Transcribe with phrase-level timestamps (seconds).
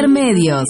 [0.00, 0.64] Intermedios.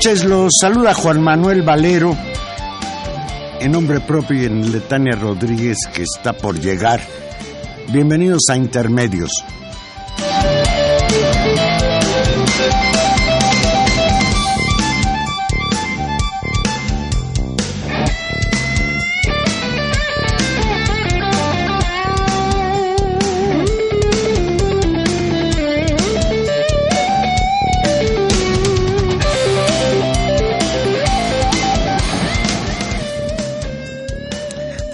[0.00, 2.16] Noches, los saluda Juan Manuel Valero,
[3.60, 7.02] en nombre propio y en el de Tania Rodríguez, que está por llegar.
[7.92, 9.30] Bienvenidos a Intermedios.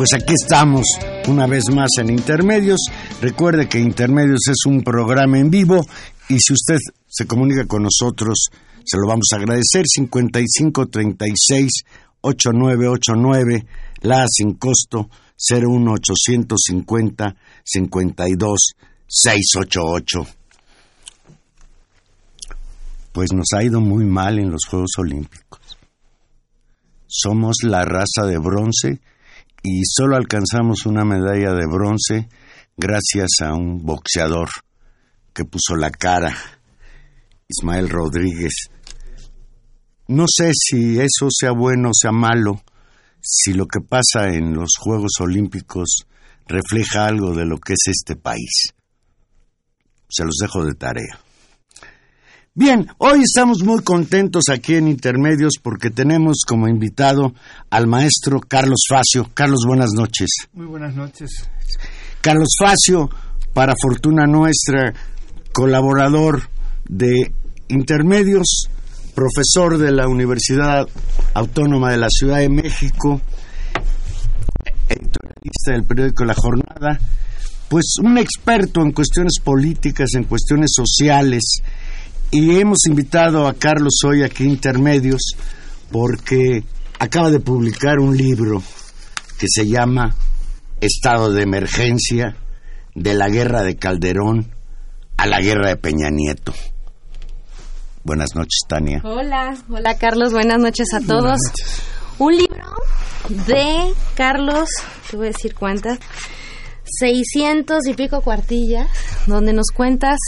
[0.08, 0.84] Pues aquí estamos
[1.26, 2.78] una vez más en Intermedios.
[3.20, 5.84] Recuerde que Intermedios es un programa en vivo
[6.28, 6.76] y si usted
[7.08, 8.50] se comunica con nosotros,
[8.84, 9.82] se lo vamos a agradecer.
[9.84, 11.72] 5536
[12.20, 13.66] 8989,
[14.02, 18.58] la sin costo 01850 52
[19.08, 20.26] 688.
[23.10, 25.76] Pues nos ha ido muy mal en los Juegos Olímpicos.
[27.08, 29.00] Somos la raza de bronce
[29.68, 32.28] y solo alcanzamos una medalla de bronce
[32.76, 34.48] gracias a un boxeador
[35.34, 36.32] que puso la cara,
[37.48, 38.68] Ismael Rodríguez.
[40.06, 42.62] No sé si eso sea bueno o sea malo,
[43.20, 46.06] si lo que pasa en los Juegos Olímpicos
[46.46, 48.68] refleja algo de lo que es este país.
[50.08, 51.18] Se los dejo de tarea.
[52.58, 57.34] Bien, hoy estamos muy contentos aquí en Intermedios porque tenemos como invitado
[57.68, 59.28] al maestro Carlos Facio.
[59.34, 60.30] Carlos, buenas noches.
[60.54, 61.50] Muy buenas noches.
[62.22, 63.10] Carlos Facio,
[63.52, 64.94] para fortuna nuestra,
[65.52, 66.48] colaborador
[66.88, 67.30] de
[67.68, 68.70] Intermedios,
[69.14, 70.86] profesor de la Universidad
[71.34, 73.20] Autónoma de la Ciudad de México,
[74.88, 76.98] editorialista del periódico La Jornada,
[77.68, 81.60] pues un experto en cuestiones políticas, en cuestiones sociales,
[82.30, 85.34] y hemos invitado a Carlos hoy aquí Intermedios
[85.90, 86.64] porque
[86.98, 88.62] acaba de publicar un libro
[89.38, 90.14] que se llama
[90.80, 92.36] Estado de Emergencia
[92.94, 94.50] de la Guerra de Calderón
[95.16, 96.52] a la Guerra de Peña Nieto.
[98.02, 99.00] Buenas noches, Tania.
[99.04, 101.38] Hola, hola Carlos, buenas noches a todos.
[102.18, 102.64] Un libro
[103.28, 104.68] de Carlos,
[105.10, 105.98] te voy a decir cuántas,
[106.84, 108.88] 600 y pico cuartillas,
[109.26, 110.18] donde nos cuentas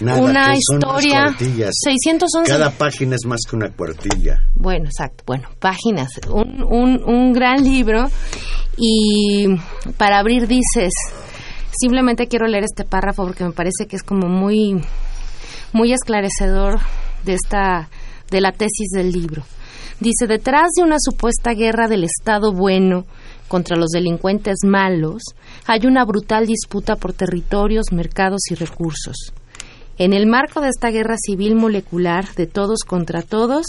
[0.00, 1.24] Nada, una historia.
[1.26, 1.74] dos cuartillas.
[1.82, 2.50] 611.
[2.50, 4.42] Cada página es más que una cuartilla.
[4.54, 5.24] Bueno, exacto.
[5.26, 6.08] Bueno, páginas.
[6.30, 8.04] Un, un, un gran libro.
[8.76, 9.46] Y
[9.96, 10.92] para abrir dices,
[11.80, 14.80] simplemente quiero leer este párrafo porque me parece que es como muy,
[15.72, 16.78] muy esclarecedor
[17.24, 17.88] de esta,
[18.30, 19.42] de la tesis del libro.
[20.00, 23.04] Dice, detrás de una supuesta guerra del Estado bueno
[23.48, 25.22] contra los delincuentes malos,
[25.66, 29.32] hay una brutal disputa por territorios, mercados y recursos.
[29.98, 33.66] En el marco de esta guerra civil molecular de todos contra todos,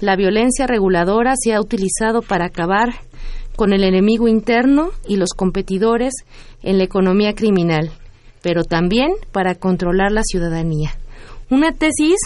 [0.00, 2.88] la violencia reguladora se ha utilizado para acabar
[3.54, 6.14] con el enemigo interno y los competidores
[6.64, 7.92] en la economía criminal,
[8.42, 10.96] pero también para controlar la ciudadanía.
[11.48, 12.18] Una tesis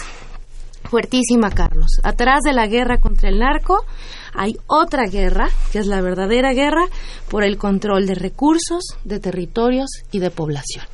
[0.85, 1.99] fuertísima, Carlos.
[2.03, 3.85] Atrás de la guerra contra el narco
[4.33, 6.85] hay otra guerra, que es la verdadera guerra
[7.29, 10.85] por el control de recursos, de territorios y de población.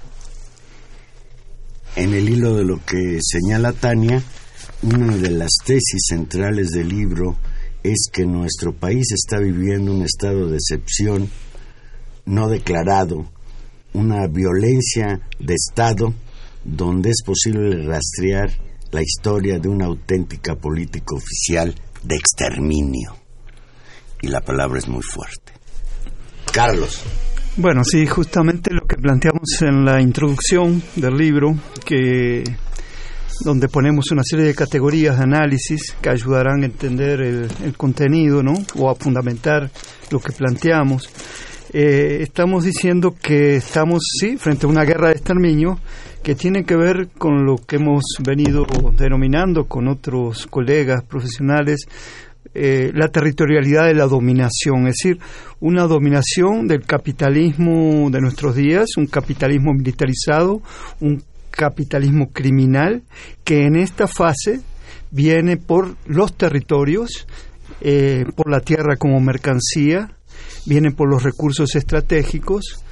[1.99, 4.23] En el hilo de lo que señala Tania,
[4.83, 7.35] una de las tesis centrales del libro
[7.83, 11.29] es que nuestro país está viviendo un estado de excepción
[12.23, 13.29] no declarado,
[13.91, 16.13] una violencia de Estado
[16.63, 18.49] donde es posible rastrear
[18.91, 23.13] la historia de una auténtica política oficial de exterminio.
[24.21, 25.51] Y la palabra es muy fuerte.
[26.53, 27.01] Carlos.
[27.61, 32.41] Bueno, sí, justamente lo que planteamos en la introducción del libro, que
[33.43, 38.53] donde ponemos una serie de categorías de análisis que ayudarán a entender el, contenido, ¿no?
[38.77, 39.69] O a fundamentar
[40.09, 41.09] lo que planteamos.
[41.73, 45.79] Eh, estamos diciendo que estamos, sí, frente a una guerra de exterminio
[46.23, 48.65] que tiene que ver con lo que hemos venido
[48.97, 51.87] denominando con otros colegas profesionales
[52.61, 55.17] eh, la territorialidad de la dominación, es decir,
[55.61, 60.61] una dominación del capitalismo de nuestros días, un capitalismo militarizado,
[60.99, 63.03] un capitalismo criminal
[63.45, 64.59] que en esta fase
[65.09, 67.27] viene por los territorios,
[67.79, 70.11] eh, por la tierra como mercancía,
[70.65, 72.83] viene por los recursos estratégicos,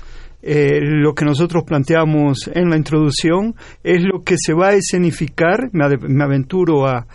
[0.44, 5.70] eh, lo que nosotros planteamos en la introducción es lo que se va a escenificar,
[5.74, 7.08] me, aventuro a,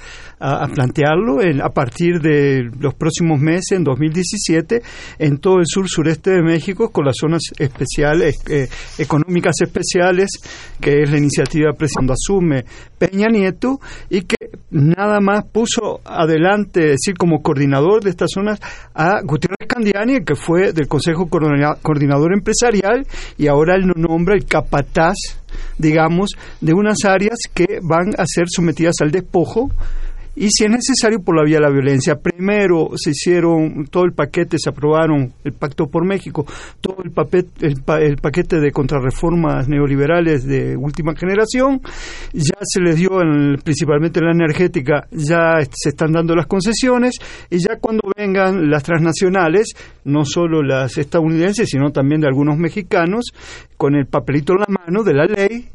[0.75, 4.83] plantearlo, a partir de los próximos meses, en 2017,
[5.19, 8.69] en todo el sur sureste de México, con las zonas especiales, eh,
[8.99, 10.31] económicas especiales,
[10.81, 12.65] que es la iniciativa cuando asume
[12.99, 13.81] Peña Nieto,
[14.11, 14.37] y que
[14.71, 18.61] nada más puso adelante, es decir, como coordinador de estas zonas,
[18.95, 23.07] a Gutiérrez Candiani, que fue del Consejo Coordinador Empresarial,
[23.39, 25.17] y ahora él nombra el capataz,
[25.79, 26.31] digamos,
[26.61, 29.71] de unas áreas que van a ser sometidas al despojo
[30.35, 32.17] y si es necesario por la vía de la violencia.
[32.17, 36.47] Primero se hicieron todo el paquete, se aprobaron el Pacto por México,
[36.81, 37.13] todo el,
[37.61, 41.81] el, paquete de contrarreformas neoliberales de última generación,
[42.33, 43.11] ya se les dio
[43.63, 47.17] principalmente en la energética, ya se están dando las concesiones
[47.51, 49.75] y ya cuando vengan las transnacionales,
[50.05, 53.27] no solo las estadounidenses, sino también de algunos mexicanos,
[53.77, 55.69] con el papelito en la mano de la ley,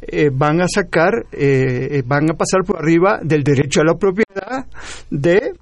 [0.00, 3.94] eh, van a sacar, eh, eh, van a pasar por arriba del derecho a la
[3.94, 4.66] propiedad
[5.10, 5.54] de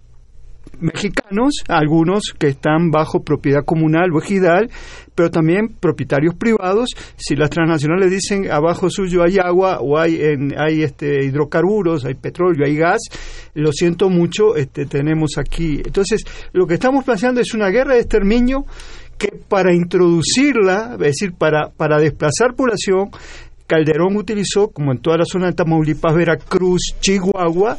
[0.79, 4.71] mexicanos, algunos que están bajo propiedad comunal o ejidal,
[5.15, 6.91] pero también propietarios privados.
[7.17, 10.21] Si las transnacionales dicen abajo suyo hay agua o hay,
[10.59, 13.01] hay este, hidrocarburos, hay petróleo, hay gas,
[13.55, 15.81] lo siento mucho, este, tenemos aquí.
[15.83, 18.67] Entonces, lo que estamos planteando es una guerra de exterminio
[19.19, 23.11] que para introducirla, es decir, para, para desplazar población,
[23.67, 27.77] Calderón utilizó, como en toda la zona de Tamaulipas, Veracruz, Chihuahua,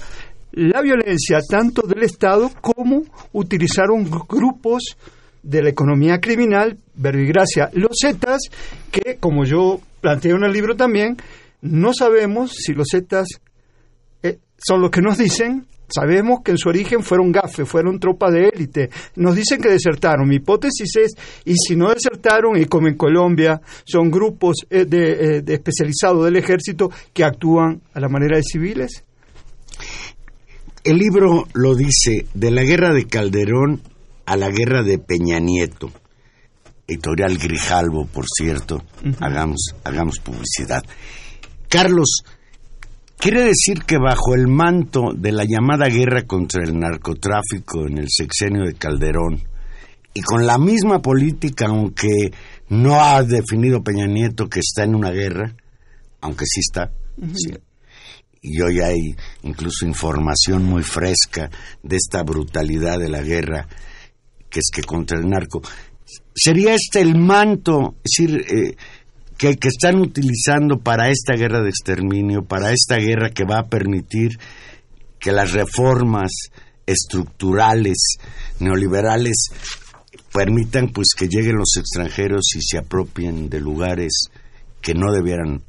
[0.51, 3.03] la violencia tanto del Estado como
[3.33, 4.97] utilizaron grupos
[5.43, 8.39] de la economía criminal, verbigracia, los Zetas,
[8.91, 11.17] que, como yo planteo en el libro también,
[11.61, 13.27] no sabemos si los Zetas
[14.23, 18.33] eh, son los que nos dicen Sabemos que en su origen fueron gafes, fueron tropas
[18.33, 18.89] de élite.
[19.15, 20.27] Nos dicen que desertaron.
[20.27, 21.13] Mi hipótesis es,
[21.45, 26.25] y si no desertaron, y como en Colombia, son grupos eh, de, eh, de especializados
[26.25, 29.03] del ejército que actúan a la manera de civiles.
[30.83, 33.81] El libro lo dice, de la guerra de Calderón
[34.25, 35.91] a la guerra de Peña Nieto.
[36.87, 38.83] Editorial Grijalvo, por cierto.
[39.19, 40.81] hagamos, hagamos publicidad.
[41.67, 42.23] Carlos,
[43.19, 48.07] Quiere decir que bajo el manto de la llamada guerra contra el narcotráfico en el
[48.09, 49.41] sexenio de Calderón,
[50.13, 52.31] y con la misma política, aunque
[52.69, 55.55] no ha definido Peña Nieto que está en una guerra,
[56.21, 56.91] aunque sí está,
[58.39, 61.49] y hoy hay incluso información muy fresca
[61.81, 63.67] de esta brutalidad de la guerra,
[64.49, 65.61] que es que contra el narco.
[66.35, 68.75] ¿Sería este el manto, es decir, eh,
[69.37, 74.37] que, están utilizando para esta guerra de exterminio, para esta guerra que va a permitir
[75.19, 76.31] que las reformas
[76.85, 78.17] estructurales
[78.59, 79.49] neoliberales
[80.33, 84.29] permitan pues que lleguen los extranjeros y se apropien de lugares
[84.81, 85.63] que no debieran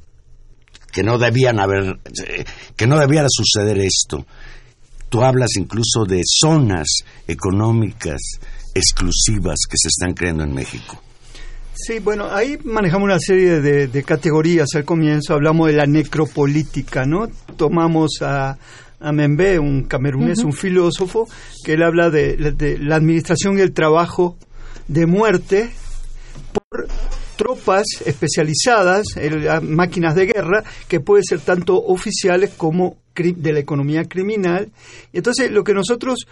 [0.91, 1.99] que no debían haber
[2.75, 4.25] que no debiera suceder esto.
[5.09, 6.87] Tú hablas incluso de zonas
[7.27, 8.21] económicas
[8.73, 11.01] exclusivas que se están creando en México.
[11.81, 14.67] Sí, bueno, ahí manejamos una serie de, categorías.
[14.75, 17.29] Al comienzo hablamos de la necropolítica, ¿no?
[17.55, 18.57] Tomamos a,
[18.99, 21.27] a Membe, un camerunés, un filósofo,
[21.63, 22.35] que él habla de,
[22.81, 24.37] la administración y el trabajo
[24.89, 25.69] de muerte
[26.51, 26.87] por
[27.37, 29.05] tropas especializadas,
[29.61, 34.69] máquinas de guerra, que pueden ser tanto oficiales como de la economía criminal.
[35.13, 36.27] Entonces, lo que nosotros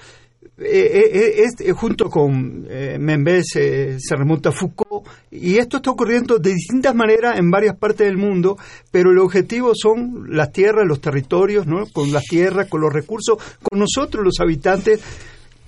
[0.60, 6.54] eh, eh, junto con eh, Membés se remonta a Foucault y esto está ocurriendo de
[6.54, 8.58] distintas maneras en varias partes del mundo,
[8.90, 11.86] pero el objetivo son las tierras, los territorios, ¿no?
[11.94, 15.00] con las tierras, con los recursos, con nosotros los habitantes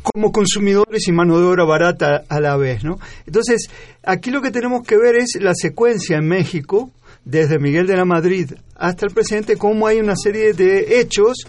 [0.02, 3.00] como consumidores y mano de obra barata a la vez, ¿no?
[3.28, 3.70] Entonces,
[4.02, 6.90] aquí lo que tenemos que ver es la secuencia en México,
[7.26, 11.46] desde Miguel de la Madrid hasta el presente, cómo hay una serie de hechos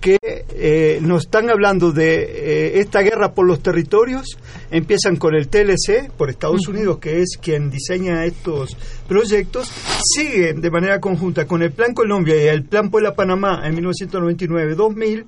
[0.00, 4.38] que eh, nos están hablando de eh, esta guerra por los territorios.
[4.70, 8.76] Empiezan con el TLC por Estados Unidos, que es quien diseña estos
[9.06, 9.70] proyectos.
[10.02, 15.26] Siguen de manera conjunta con el Plan Colombia y el Plan Puebla Panamá en 1999-2000.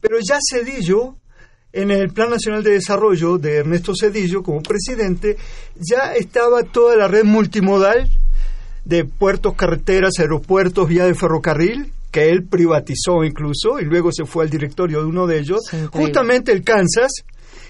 [0.00, 1.14] Pero ya Cedillo,
[1.72, 5.36] en el Plan Nacional de Desarrollo de Ernesto Cedillo como presidente,
[5.76, 8.10] ya estaba toda la red multimodal
[8.84, 14.44] de puertos, carreteras, aeropuertos, vía de ferrocarril, que él privatizó incluso y luego se fue
[14.44, 15.60] al directorio de uno de ellos,
[15.90, 17.12] justamente el Kansas,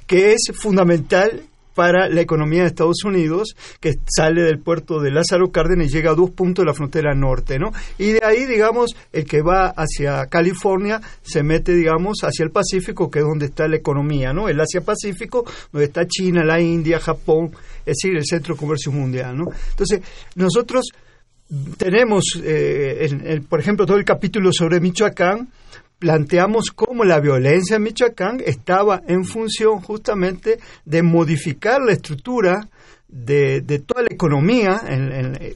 [0.06, 1.42] que es fundamental
[1.78, 6.10] para la economía de Estados Unidos, que sale del puerto de Lázaro Cárdenas y llega
[6.10, 7.70] a dos puntos de la frontera norte, ¿no?
[7.98, 13.08] Y de ahí, digamos, el que va hacia California se mete, digamos, hacia el Pacífico,
[13.08, 14.48] que es donde está la economía, ¿no?
[14.48, 17.52] El Asia-Pacífico, donde está China, la India, Japón,
[17.86, 19.44] es decir, el centro de comercio mundial, ¿no?
[19.70, 20.00] Entonces,
[20.34, 20.90] nosotros
[21.76, 25.48] tenemos, eh, por ejemplo, todo el capítulo sobre Michoacán,
[25.98, 32.68] planteamos cómo la violencia en Michoacán estaba en función justamente de modificar la estructura
[33.08, 34.82] de, toda la economía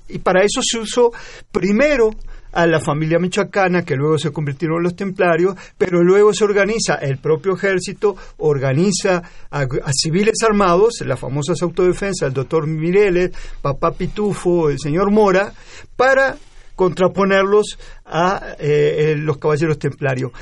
[0.08, 1.12] y para eso se usó
[1.52, 2.10] primero
[2.52, 6.94] a la familia michoacana, que luego se convirtieron en los templarios, pero luego se organiza
[6.96, 14.70] el propio ejército, organiza a, civiles armados, las famosas autodefensas, el doctor Mireles, papá Pitufo,
[14.70, 15.52] el señor Mora,
[15.96, 16.36] para
[16.76, 20.32] contraponerlos a eh, los caballeros templarios.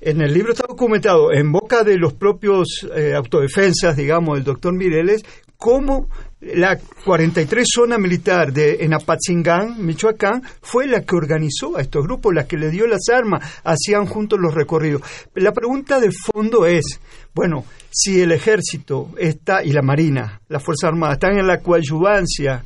[0.00, 4.72] En el libro está documentado, en boca de los propios eh, autodefensas, digamos, del doctor
[4.72, 5.24] Mireles,
[5.56, 6.08] cómo
[6.40, 12.34] la 43 zona militar de en Apatzingán, Michoacán, fue la que organizó a estos grupos,
[12.34, 15.02] la que le dio las armas, hacían juntos los recorridos.
[15.34, 17.00] La pregunta de fondo es,
[17.34, 22.62] bueno, si el ejército está y la marina, la fuerza armada están en la coadyuvancia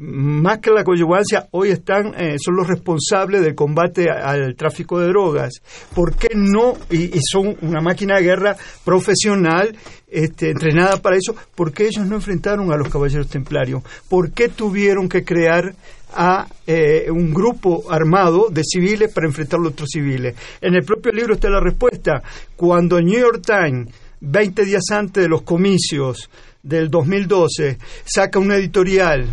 [0.00, 5.08] más que la coyugancia, hoy están, eh, son los responsables del combate al tráfico de
[5.08, 5.54] drogas.
[5.94, 6.74] ¿Por qué no?
[6.90, 9.76] Y, son una máquina de guerra profesional,
[10.08, 11.34] este, entrenada para eso.
[11.54, 13.82] ¿Por qué ellos no enfrentaron a los caballeros templarios?
[14.08, 15.74] ¿Por qué tuvieron que crear
[16.14, 20.34] a eh, un grupo armado de civiles para enfrentar a los otros civiles?
[20.60, 22.22] En el propio libro está la respuesta.
[22.56, 26.28] Cuando el New York Times, 20 días antes de los comicios,
[26.62, 29.26] del 2012 saca un editorial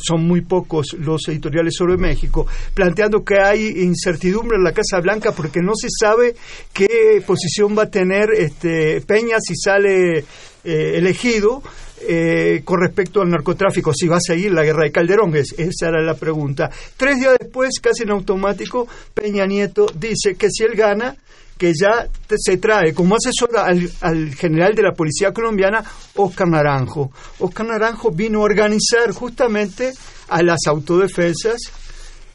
[0.00, 5.32] son muy pocos los editoriales sobre México, planteando que hay incertidumbre en la Casa Blanca
[5.32, 6.34] porque no se sabe
[6.72, 10.24] qué posición va a tener este Peña si sale
[10.64, 11.62] eh, elegido
[12.00, 16.00] eh, con respecto al narcotráfico, si va a seguir la guerra de Calderón, esa era
[16.00, 16.70] la pregunta.
[16.96, 21.16] Tres días después, casi en automático, Peña Nieto dice que si él gana,
[21.58, 25.84] que ya se trae como asesor al, general de la policía colombiana,
[26.16, 27.12] Oscar Naranjo.
[27.38, 29.92] Oscar Naranjo vino a organizar justamente
[30.28, 31.60] a las autodefensas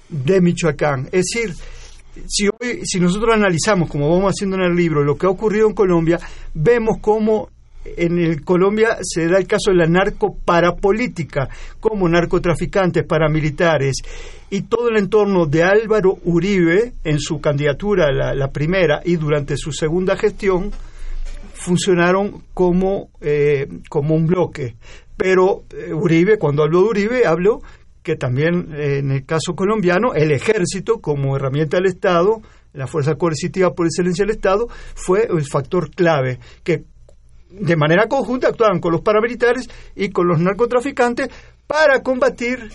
[0.10, 1.10] de Michoacán.
[1.12, 1.56] Es decir,
[2.28, 5.68] si, hoy, si nosotros analizamos, como vamos haciendo en el libro, lo que ha ocurrido
[5.68, 6.20] en Colombia,
[6.54, 7.50] vemos cómo
[7.98, 11.50] en el Colombia se da el caso de la narcoparapolítica,
[11.80, 13.96] como narcotraficantes, paramilitares
[14.50, 19.72] y todo el entorno de Álvaro Uribe en su candidatura, la, primera, y durante su
[19.72, 20.72] segunda gestión,
[21.54, 24.76] funcionaron como, eh, como un bloque.
[25.18, 27.62] Pero eh, Uribe, cuando habló de Uribe, habló
[28.04, 32.42] que también eh, en el caso colombiano, el ejército como herramienta del Estado,
[32.74, 36.84] la fuerza coercitiva por excelencia del Estado, fue el factor clave, que
[37.50, 41.30] de manera conjunta actuaban con los paramilitares y con los narcotraficantes
[41.68, 42.70] para combatir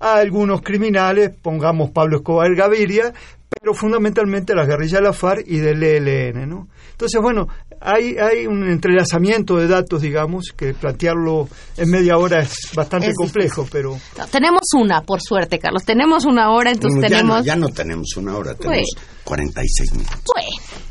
[0.00, 3.12] a algunos criminales, pongamos Pablo Escobar Gaviria,
[3.48, 6.48] pero fundamentalmente las guerrillas de la FARC y del ELN.
[6.48, 6.68] ¿no?
[6.90, 7.46] Entonces, bueno,
[7.80, 13.66] hay, hay un entrelazamiento de datos, digamos, que plantearlo en media hora es bastante complejo,
[13.70, 13.98] pero...
[14.30, 17.44] tenemos una, por suerte, Carlos, tenemos una hora, entonces tenemos...
[17.44, 18.88] ya no tenemos una hora, tenemos
[19.24, 20.20] 46 minutos.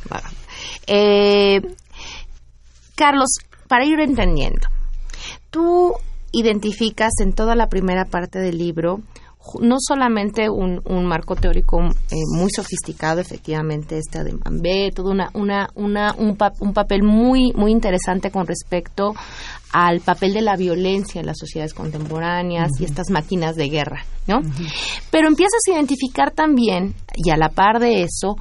[0.10, 0.28] Bueno,
[0.88, 1.62] eh,
[2.96, 3.30] Carlos,
[3.68, 4.68] para ir entendiendo,
[5.50, 5.94] tú
[6.32, 9.02] identificas en toda la primera parte del libro
[9.60, 15.70] no solamente un, marco teórico eh, muy sofisticado, efectivamente, este de Mambé, todo una, una,
[15.76, 19.14] una, un, papel muy, muy interesante con respecto
[19.74, 24.40] al papel de la violencia en las sociedades contemporáneas y estas máquinas de guerra, ¿no?
[25.12, 28.38] Pero empiezas a identificar también, y a la par de eso,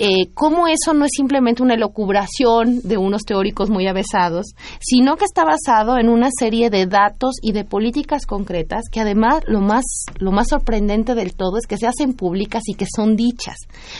[0.00, 5.24] eh, cómo eso no es simplemente una elucubración de unos teóricos muy avesados, sino que
[5.24, 9.84] está basado en una serie de datos y de políticas concretas que además lo más,
[10.20, 13.56] lo más sorprendente del todo es que se hacen públicas y que son dichas.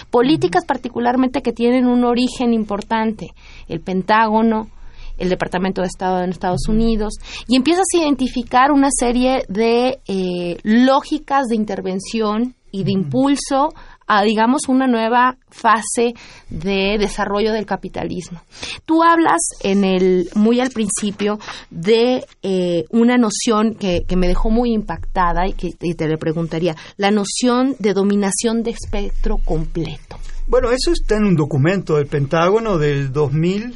[0.08, 3.30] Políticas particularmente que tienen un origen importante.
[3.66, 4.68] El Pentágono,
[5.16, 7.14] el Departamento de Estado en Estados Unidos,
[7.48, 13.70] y empiezas a identificar una serie de eh, lógicas de intervención y de impulso
[14.08, 16.14] a, digamos, una nueva fase
[16.48, 18.40] de desarrollo del capitalismo.
[18.84, 21.38] Tú hablas en el, muy al principio
[21.70, 26.74] de eh, una noción que, que, me dejó muy impactada y que te le preguntaría,
[26.96, 30.18] la noción de dominación de espectro completo.
[30.46, 33.74] Bueno, eso está en un documento del Pentágono del 2000,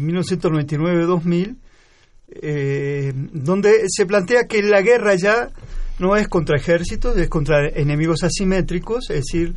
[0.00, 1.56] 1999-2000,
[2.40, 5.50] eh, donde se plantea que la guerra ya
[6.02, 9.54] no es contra ejércitos, es contra enemigos asimétricos, es decir,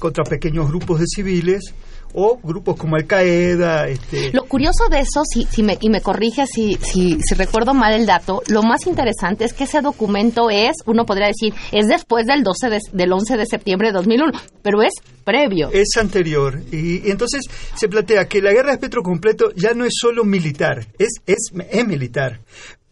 [0.00, 1.72] contra pequeños grupos de civiles
[2.14, 3.88] o grupos como Al Qaeda.
[3.88, 4.32] Este...
[4.32, 7.92] Lo curioso de eso, si, si me, y me corrige si, si, si, recuerdo mal
[7.92, 12.26] el dato, lo más interesante es que ese documento es, uno podría decir, es después
[12.26, 14.32] del 12 de, del 11 de septiembre de 2001,
[14.62, 15.70] pero es previo.
[15.72, 16.60] Es anterior.
[16.72, 17.42] Y, y, entonces
[17.76, 21.52] se plantea que la guerra de espectro completo ya no es solo militar, es, es,
[21.70, 22.40] es militar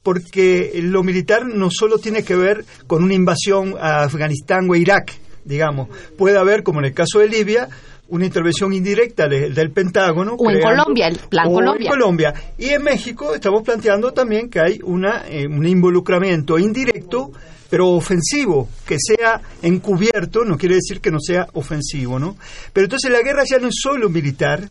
[0.03, 4.79] porque lo militar no solo tiene que ver con una invasión a Afganistán o a
[4.79, 5.13] Irak,
[5.45, 7.69] digamos, puede haber, como en el caso de Libia,
[8.09, 10.35] una intervención indirecta del, del Pentágono.
[10.35, 11.87] O en Colombia, el plan o Colombia.
[11.87, 12.35] En Colombia.
[12.59, 17.33] Y en México estamos planteando también que hay una, eh, un involucramiento indirecto,
[17.71, 22.37] pero ofensivo, que sea encubierto, no quiere decir que no sea ofensivo, ¿no?
[22.75, 24.69] Pero entonces la guerra ya no es solo militar,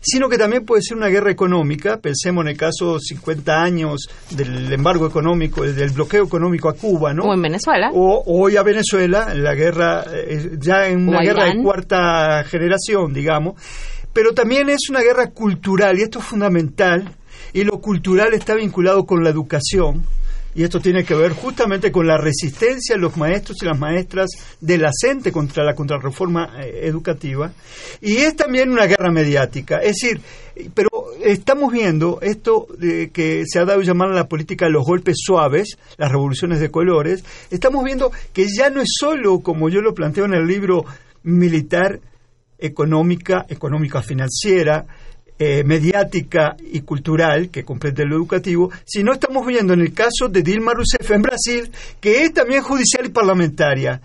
[0.00, 1.98] sino que también puede ser una guerra económica.
[1.98, 7.24] Pensemos en el caso 50 años del embargo económico, del bloqueo económico a Cuba, ¿no?
[7.24, 7.90] O en Venezuela.
[7.92, 13.60] O hoy a Venezuela, la guerra, eh, ya en una guerra de cuarta generación, digamos.
[14.12, 17.14] Pero también es una guerra cultural, y esto es fundamental,
[17.52, 20.04] y lo cultural está vinculado con la educación
[20.56, 24.30] y esto tiene que ver justamente con la resistencia de los maestros y las maestras
[24.58, 24.90] de la
[25.30, 27.52] contra la contrarreforma eh, educativa,
[28.00, 29.76] y es también una guerra mediática.
[29.78, 30.20] Es decir,
[30.72, 30.88] pero
[31.22, 35.18] estamos viendo esto de que se ha dado a llamar a la política los golpes
[35.18, 39.92] suaves, las revoluciones de colores, estamos viendo que ya no es solo, como yo lo
[39.92, 40.86] planteo en el libro,
[41.22, 42.00] militar,
[42.58, 44.86] económica, económica financiera,
[45.38, 50.42] eh, mediática y cultural que comprende lo educativo, sino estamos viendo en el caso de
[50.42, 51.70] Dilma Rousseff en Brasil,
[52.00, 54.00] que es también judicial y parlamentaria.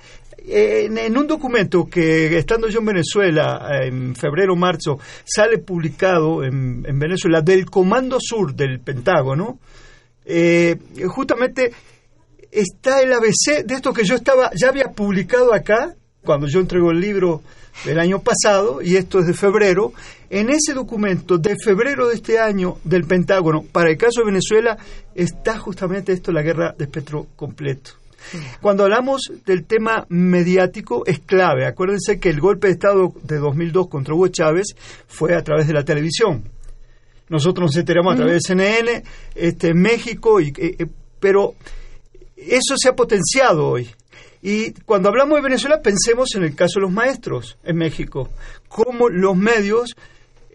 [0.45, 6.43] En, en, un documento que, estando yo en Venezuela, en febrero o marzo, sale publicado
[6.43, 9.59] en, en, Venezuela del Comando Sur del Pentágono,
[10.25, 11.71] eh, justamente
[12.51, 16.91] está el ABC de esto que yo estaba, ya había publicado acá, cuando yo entrego
[16.91, 17.41] el libro
[17.85, 19.93] del año pasado, y esto es de febrero,
[20.29, 24.77] en ese documento de febrero de este año del Pentágono, para el caso de Venezuela,
[25.15, 27.91] está justamente esto, la guerra de espectro completo.
[28.61, 31.65] Cuando hablamos del tema mediático es clave.
[31.65, 34.75] Acuérdense que el golpe de Estado de 2002 contra Hugo Chávez
[35.07, 36.43] fue a través de la televisión.
[37.29, 39.03] Nosotros nos enteramos a través de CNN,
[39.35, 40.85] este, México, y, eh,
[41.19, 41.55] pero
[42.35, 43.89] eso se ha potenciado hoy.
[44.41, 48.29] Y cuando hablamos de Venezuela, pensemos en el caso de los maestros en México,
[48.67, 49.95] cómo los medios,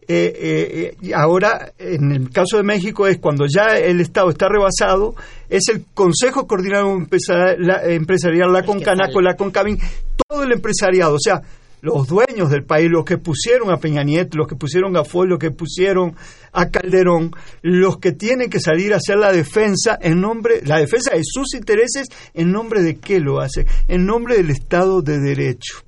[0.09, 5.14] eh, eh, ahora en el caso de México es cuando ya el Estado está rebasado,
[5.49, 7.07] es el Consejo Coordinador
[7.85, 9.79] Empresarial, la Concanaco, la Concabin,
[10.29, 11.40] todo el empresariado, o sea,
[11.87, 15.29] los dueños del país, los que pusieron a Peña Nieto, los que pusieron a Foy,
[15.29, 16.16] los que pusieron
[16.53, 17.31] a Calderón,
[17.62, 21.55] los que tienen que salir a hacer la defensa en nombre, la defensa de sus
[21.55, 25.85] intereses, en nombre de qué lo hace, en nombre del Estado de Derecho.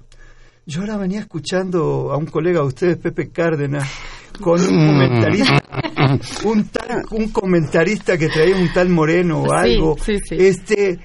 [0.67, 3.91] Yo ahora venía escuchando a un colega de ustedes, Pepe Cárdenas,
[4.41, 5.63] con un comentarista,
[6.45, 10.47] un, tal, un comentarista que traía un tal Moreno o algo, sí, sí, sí.
[10.47, 11.01] este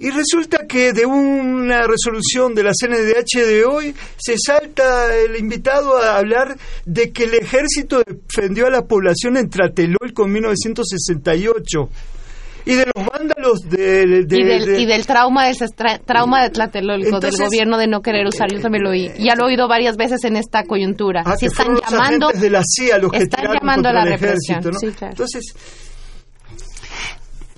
[0.00, 5.98] y resulta que de una resolución de la CNDH de hoy se salta el invitado
[5.98, 11.90] a hablar de que el ejército defendió a la población en Tlatelolco en 1968
[12.64, 15.56] y de los vándalos de, de, y, del, de, y, del, trauma del
[16.06, 19.34] trauma de Tlatelolco Entonces, del gobierno de no querer usar yo también lo oí ya
[19.34, 22.98] lo he oído varias veces en esta coyuntura ah, si están llamando de la CIA
[22.98, 24.78] los que están llamando a la represión ¿no?
[24.78, 25.12] sí, claro.
[25.12, 25.54] entonces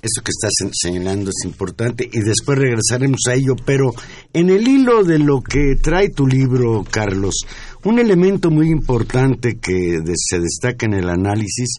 [0.02, 3.92] eso que estás señalando es importante y después regresaremos a ello, pero
[4.32, 7.46] en el hilo de lo que trae tu libro, Carlos,
[7.84, 11.76] un elemento muy importante que se destaca en el análisis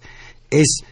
[0.50, 0.84] es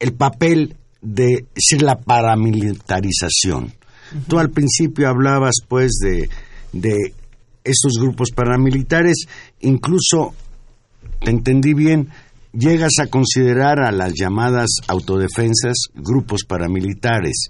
[0.00, 3.64] el papel de decir, la paramilitarización.
[3.64, 3.68] Uh
[4.16, 4.26] -huh.
[4.26, 6.28] Tú al principio hablabas pues de,
[6.72, 7.14] de
[7.62, 9.26] estos grupos paramilitares,
[9.60, 10.34] incluso,
[11.20, 12.08] te entendí bien,
[12.52, 17.48] llegas a considerar a las llamadas autodefensas grupos paramilitares.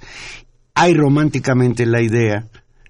[0.74, 2.46] Hay románticamente la idea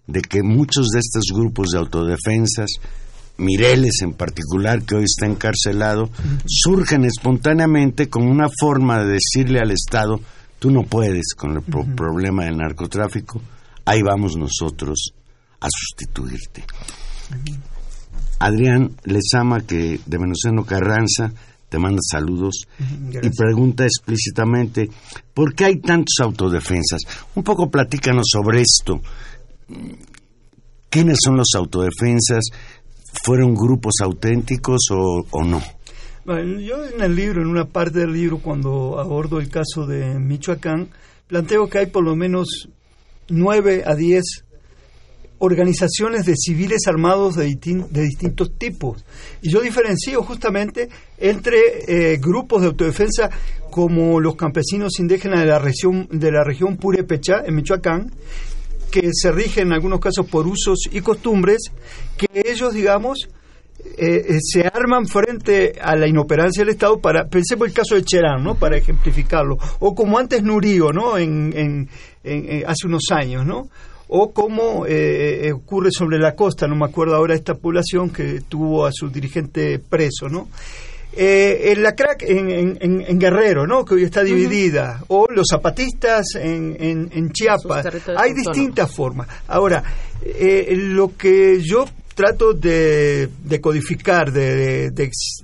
[0.07, 2.71] de que muchos de estos grupos de autodefensas,
[3.39, 6.11] Mireles en particular, que hoy está encarcelado,
[6.47, 10.21] surgen espontáneamente como una forma de decirle al Estado,
[10.59, 13.41] tú no puedes con el problema del narcotráfico,
[13.85, 15.13] ahí vamos nosotros
[15.61, 16.65] a sustituirte.
[18.39, 21.33] Adrián Lezama, que de Veneciano Carranza,
[21.73, 24.91] te manda saludos y pregunta explícitamente,
[25.33, 27.01] ¿por qué hay tantos autodefensas?
[27.35, 29.01] Un poco platícanos sobre esto.
[30.91, 32.45] ¿Quiénes son los autodefensas?
[33.25, 35.63] ¿Fueron grupos auténticos o, no?
[36.27, 40.19] Bueno, yo en el libro, en una parte del libro, cuando abordo el caso de
[40.19, 40.91] Michoacán,
[41.27, 42.69] planteo que hay por lo menos
[43.31, 44.45] nueve a diez
[45.43, 47.47] organizaciones de civiles armados de,
[47.91, 49.05] distintos tipos.
[49.43, 53.29] Y yo diferencio justamente entre eh, grupos de autodefensa
[53.69, 58.13] como los campesinos indígenas de la región, de la región Purepecha, en Michoacán,
[58.93, 61.73] que se rigen en algunos casos por usos y costumbres,
[62.17, 63.29] que ellos, digamos,
[63.99, 68.05] eh, eh, se arman frente a la inoperancia del Estado para, pensemos el caso de
[68.05, 68.55] Cherán, ¿no?
[68.55, 71.19] Para ejemplificarlo, o como antes Nurío, ¿no?
[71.19, 71.89] En,
[72.65, 73.69] hace unos años, ¿no?
[74.15, 78.43] O como eh, eh, ocurre sobre la costa, no me acuerdo ahora esta población que
[78.47, 80.49] tuvo a su dirigente preso, ¿no?
[81.15, 83.85] Eh, en la crack en, Guerrero, ¿no?
[83.87, 87.87] que hoy está dividida, o los zapatistas en, Chiapas.
[88.17, 89.29] Hay distintas formas.
[89.49, 89.83] Ahora,
[90.71, 91.87] lo que yo
[92.23, 93.29] trato de,
[93.61, 94.93] codificar, de,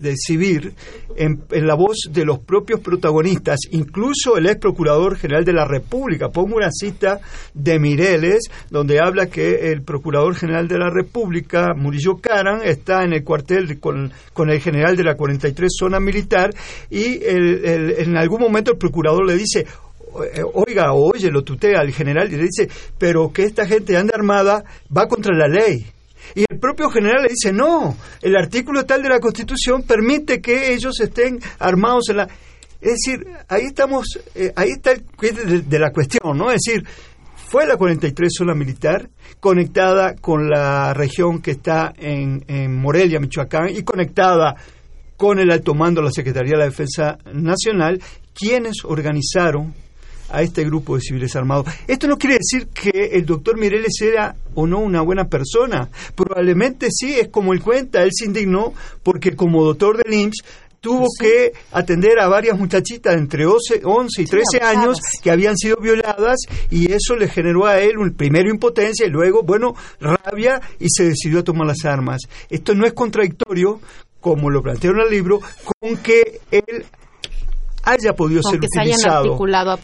[0.05, 0.75] exhibir
[1.17, 6.29] en, la voz de los propios protagonistas, incluso el ex procurador general de la República.
[6.29, 7.19] Pongo una cita
[7.53, 13.13] de Mireles, donde habla que el procurador general de la República, Murillo Caran, está en
[13.13, 14.13] el cuartel con,
[14.49, 16.51] el general de la 43 zona militar
[16.91, 19.67] y en algún momento el procurador le dice,
[20.55, 24.63] oiga, oye, lo tutea al general y le dice, pero que esta gente anda armada
[24.97, 25.98] va contra la ley
[26.35, 30.73] y el propio general le dice, no, el artículo tal de la Constitución permite que
[30.73, 32.29] ellos estén armados en la...
[32.81, 36.51] Es decir, ahí estamos, eh, ahí está el de, la cuestión, ¿no?
[36.51, 36.85] Es decir,
[37.35, 39.09] fue la 43 zona militar
[39.41, 44.55] conectada con la región que está en, en Morelia, Michoacán, y conectada
[45.17, 48.01] con el alto mando de la Secretaría de la Defensa Nacional,
[48.33, 49.75] quienes organizaron
[50.31, 51.67] a este grupo de civiles armados.
[51.87, 55.89] Esto no quiere decir que el doctor Mireles era o no una buena persona.
[56.15, 60.45] Probablemente sí, es como él cuenta, él se indignó porque como doctor del IMSS
[60.81, 63.83] tuvo que atender a varias muchachitas entre 11,
[64.19, 66.37] y 13 años que habían sido violadas
[66.71, 71.05] y eso le generó a él un primero impotencia y luego, bueno, rabia y se
[71.05, 72.23] decidió a tomar las armas.
[72.49, 73.81] Esto no es contradictorio
[74.21, 75.41] como lo planteó en el libro,
[75.81, 76.85] con que él
[77.89, 79.39] haya podido ser utilizado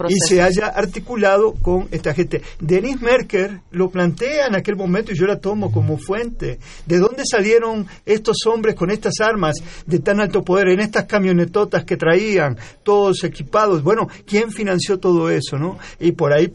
[0.08, 2.42] y se haya articulado con esta gente.
[2.60, 6.58] Denis Merker lo plantea en aquel momento y yo la tomo como fuente.
[6.86, 9.54] ¿De dónde salieron estos hombres con estas armas
[9.86, 13.82] de tan alto poder en estas camionetotas que traían, todos equipados?
[13.82, 15.78] Bueno, ¿quién financió todo eso, no?
[15.98, 16.52] Y por ahí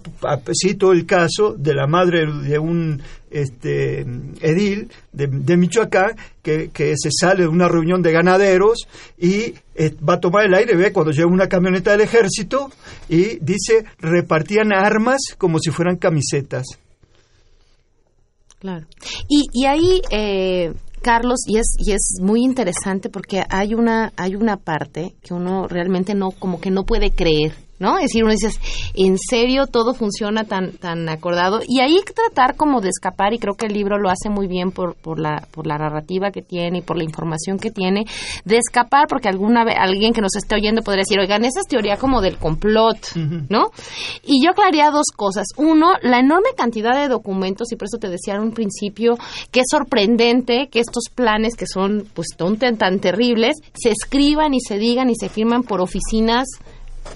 [0.54, 3.02] cito el caso de la madre de un
[3.32, 4.02] este
[4.42, 8.88] edil de, Michoacán que, se sale de una reunión de ganaderos
[9.18, 12.72] y eh, va a tomar el aire, ve cuando llega una camioneta del ejército
[13.08, 16.66] y dice repartían armas como si fueran camisetas.
[18.60, 18.86] Claro.
[19.30, 24.36] Y, y ahí, eh, Carlos, y es, y es muy interesante porque hay una, hay
[24.36, 27.98] una parte que uno realmente no, como que no puede creer ¿no?
[27.98, 28.50] Es decir, uno dice,
[28.94, 31.62] en serio todo funciona tan, tan acordado.
[31.68, 34.30] Y ahí hay que tratar como de escapar, y creo que el libro lo hace
[34.30, 37.72] muy bien por, por, la, por la narrativa que tiene y por la información que
[37.72, 38.06] tiene,
[38.46, 41.68] de escapar, porque alguna vez alguien que nos esté oyendo podría decir, oigan, esa es
[41.68, 43.16] teoría como del complot,
[43.50, 43.72] ¿no?
[44.24, 45.48] Y yo aclararía dos cosas.
[45.58, 49.18] Uno, la enorme cantidad de documentos, y por eso te decía en un principio,
[49.52, 54.60] que es sorprendente que estos planes que son pues tan, tan terribles, se escriban y
[54.60, 56.48] se digan y se firman por oficinas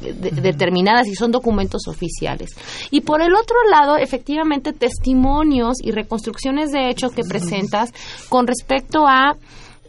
[0.01, 2.51] determinadas y son documentos oficiales.
[2.91, 7.91] Y por el otro lado, efectivamente, testimonios y reconstrucciones de hechos que presentas
[8.29, 9.37] con respecto a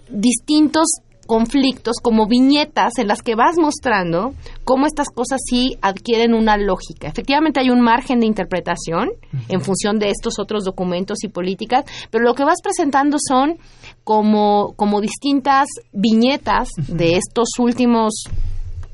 [0.09, 0.87] distintos
[1.27, 7.09] conflictos como viñetas en las que vas mostrando cómo estas cosas sí adquieren una lógica.
[7.09, 9.11] Efectivamente hay un margen de interpretación
[9.49, 13.59] en función de estos otros documentos y políticas, pero lo que vas presentando son
[14.05, 18.25] como, como distintas viñetas de estos últimos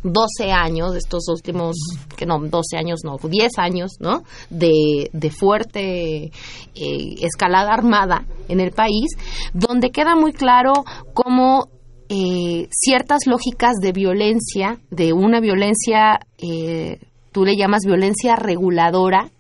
[0.03, 1.77] 12 años, estos últimos,
[2.17, 4.23] que no, 12 años, no, 10 años, ¿no?
[4.49, 9.11] De, de fuerte eh, escalada armada en el país,
[9.53, 10.73] donde queda muy claro
[11.13, 11.69] cómo
[12.09, 16.99] eh, ciertas lógicas de violencia, de una violencia, eh,
[17.31, 19.31] tú le llamas violencia reguladora,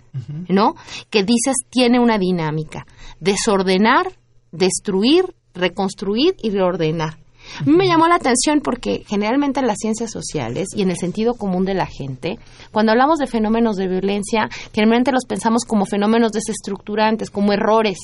[0.48, 0.74] ¿no?
[1.08, 2.86] Que dices tiene una dinámica.
[3.20, 4.12] Desordenar,
[4.52, 7.18] destruir, reconstruir y reordenar.
[7.58, 10.96] A mí me llamó la atención porque generalmente en las ciencias sociales y en el
[10.96, 12.38] sentido común de la gente,
[12.70, 17.98] cuando hablamos de fenómenos de violencia, generalmente los pensamos como fenómenos desestructurantes, como errores,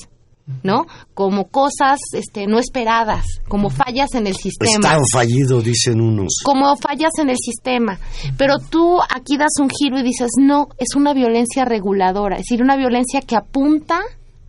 [0.63, 0.85] ¿no?
[1.13, 4.75] Como cosas este, no esperadas, como fallas en el sistema.
[4.75, 6.39] Estado fallido, dicen unos.
[6.43, 7.99] Como fallas en el sistema.
[8.37, 12.61] Pero tú aquí das un giro y dices, no, es una violencia reguladora, es decir,
[12.61, 13.99] una violencia que apunta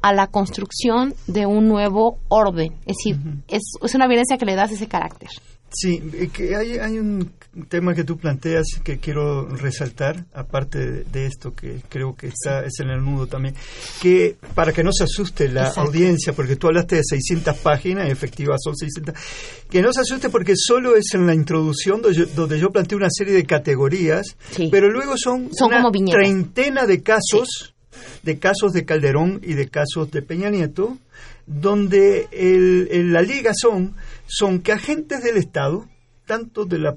[0.02, 2.72] a la construcción de un nuevo orden.
[2.86, 3.16] Es decir,
[3.48, 5.28] es, es una violencia que le das ese carácter.
[5.70, 7.30] Sí, eh, que hay, hay un
[7.68, 12.80] tema que tú planteas que quiero resaltar, aparte de, esto que creo que está es
[12.80, 13.54] en el nudo también,
[14.00, 15.82] que para que no se asuste la Exacto.
[15.82, 19.14] audiencia, porque tú hablaste de 600 páginas, en efectiva son 600,
[19.68, 22.96] que no se asuste porque solo es en la introducción donde yo, donde yo planteo
[22.96, 24.68] una serie de categorías, Sí.
[24.72, 27.74] pero luego son, Son una como treintena de casos,
[28.22, 30.98] de casos de Calderón y de casos de Peña Nieto,
[31.46, 33.94] donde el, la liga son,
[34.62, 35.86] que agentes del Estado,
[36.26, 36.96] tanto de la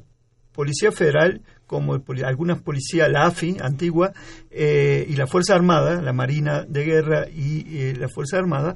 [0.54, 4.12] Policía Federal como algunas policías, la AFI antigua,
[4.50, 8.76] eh, y la Fuerza Armada, la Marina de Guerra y eh, la Fuerza Armada,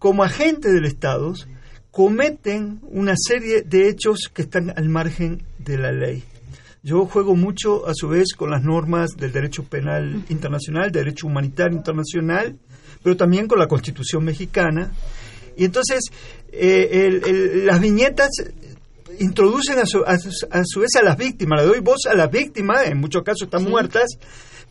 [0.00, 1.32] como agentes del Estado,
[1.92, 6.24] cometen una serie de hechos que están al margen de la ley.
[6.84, 11.78] Yo juego mucho, a su vez, con las normas del derecho penal internacional, derecho humanitario
[11.78, 12.58] internacional,
[13.02, 14.92] pero también con la Constitución mexicana.
[15.56, 16.00] Y entonces,
[16.52, 18.28] eh, el- el- las viñetas
[19.18, 22.30] introducen a su, a a su vez a las víctimas, le doy voz a las
[22.30, 24.10] víctimas, en muchos casos están muertas,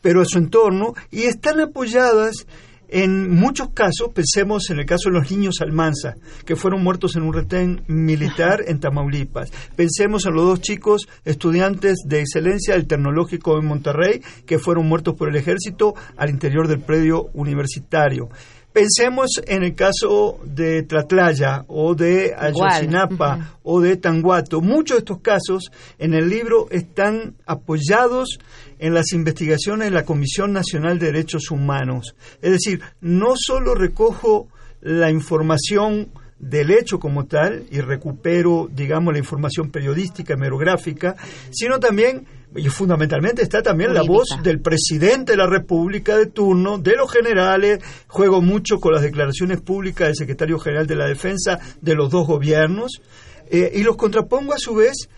[0.02, 2.46] pero a su entorno, y están apoyadas
[2.94, 7.24] en muchos casos, pensemos en el caso de los niños Almanza, que fueron muertos en
[7.24, 9.52] un retén militar en Tamaulipas.
[9.76, 15.16] Pensemos en los dos chicos estudiantes de excelencia del Tecnológico en Monterrey, que fueron muertos
[15.16, 18.30] por el ejército al interior del predio universitario.
[18.74, 24.62] Pensemos en el caso de Tlatlaya o de Ayotzinapa o de Tanguato.
[24.62, 28.40] Muchos de estos casos en el libro están apoyados
[28.80, 32.16] en las investigaciones de la Comisión Nacional de Derechos Humanos.
[32.42, 34.48] Es decir, no solo recojo
[34.82, 36.10] la información
[36.40, 41.16] del hecho como tal y recupero, digamos, la información periodística, hemerográfica,
[41.52, 46.78] sino también, y fundamentalmente está también la voz del presidente de la República de turno,
[46.78, 51.60] de los generales, juego mucho con las declaraciones públicas del secretario general de la Defensa
[51.82, 53.02] de los dos gobiernos,
[53.50, 55.10] eh, y los contrapongo a su vez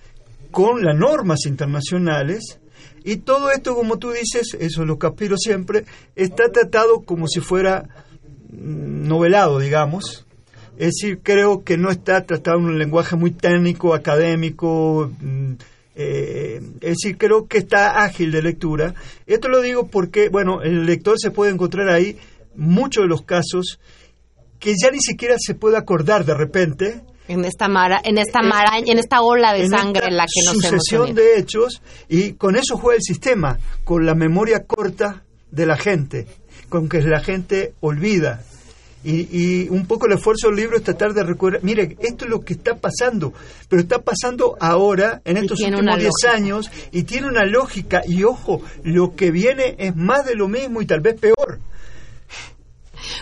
[0.52, 2.60] con las normas internacionales,
[3.04, 7.88] y todo esto, como tú dices, eso lo capiro siempre, está tratado como si fuera
[8.50, 10.26] mm, novelado, digamos.
[10.78, 15.12] Es decir, creo que no está tratado en un lenguaje muy técnico, académico.
[15.22, 15.54] mm,
[15.96, 18.94] eh, es decir, creo que está ágil de lectura.
[19.26, 22.18] Esto lo digo porque, bueno, el lector se puede encontrar ahí
[22.56, 23.80] muchos de los casos
[24.60, 28.78] que ya ni siquiera se puede acordar de repente, En esta mara, en esta mara,
[28.86, 31.16] en esta ola de en sangre en la que nos hemos sucesión unido.
[31.16, 36.28] de hechos y con eso juega el sistema, con la memoria corta de la gente,
[36.70, 38.44] con que la gente olvida.
[39.06, 42.32] Y, y un poco el esfuerzo del libro es tratar de recordar, mire, esto es
[42.32, 43.34] lo que está pasando,
[43.70, 46.32] pero está pasando ahora, en estos últimos una 10 lógica.
[46.34, 50.82] años, y tiene una lógica, y ojo, lo que viene es más de lo mismo
[50.82, 51.60] y tal vez peor.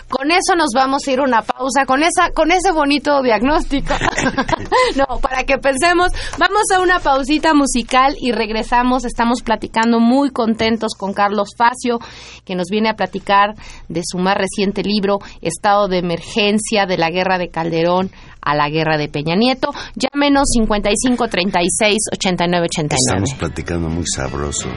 [0.08, 3.94] Con eso nos vamos a ir a una pausa, con esa, con ese bonito diagnóstico.
[4.96, 9.04] no, para que pensemos, vamos a una pausita musical y regresamos.
[9.04, 11.98] Estamos platicando muy contentos con Carlos Facio,
[12.44, 13.54] que nos viene a platicar
[13.88, 18.10] de su más reciente libro, Estado de Emergencia de la Guerra de Calderón
[18.44, 19.70] a la Guerra de Peña Nieto.
[19.94, 22.96] Llámenos 55 36 89 89.
[23.00, 24.68] Estamos platicando muy sabroso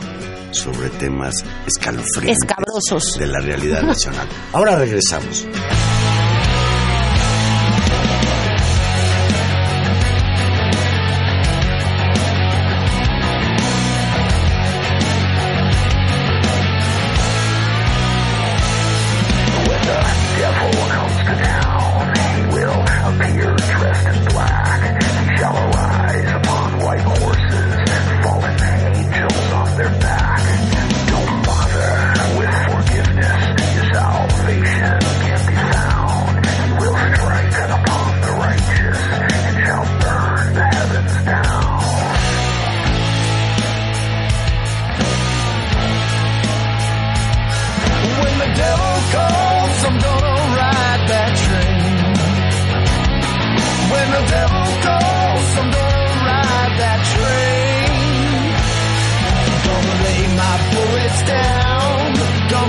[0.52, 1.36] sobre temas
[1.68, 3.20] escalofriantes Escabrosos.
[3.20, 4.28] de la realidad nacional.
[4.54, 4.97] Ahora regresamos.
[5.00, 6.07] Don't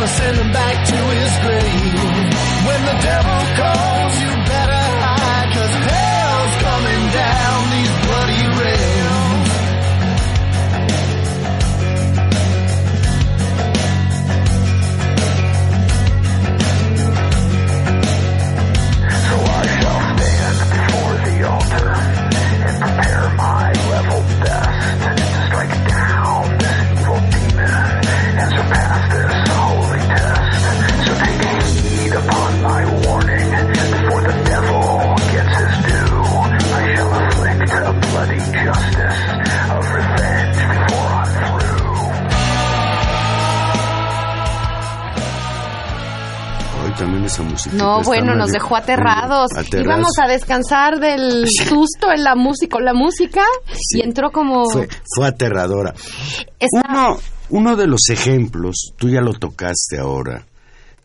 [0.09, 2.29] send him back to his grave.
[2.67, 4.08] When the devil calls.
[47.39, 47.77] Esa música.
[47.77, 49.51] No, bueno, nos dejó aterrados.
[49.73, 53.45] Íbamos a descansar del susto en la música, la música,
[53.95, 54.69] y entró como...
[54.71, 55.95] Fue, fue aterradora.
[56.73, 57.19] Uno,
[57.51, 60.47] uno de los ejemplos, tú ya lo tocaste ahora,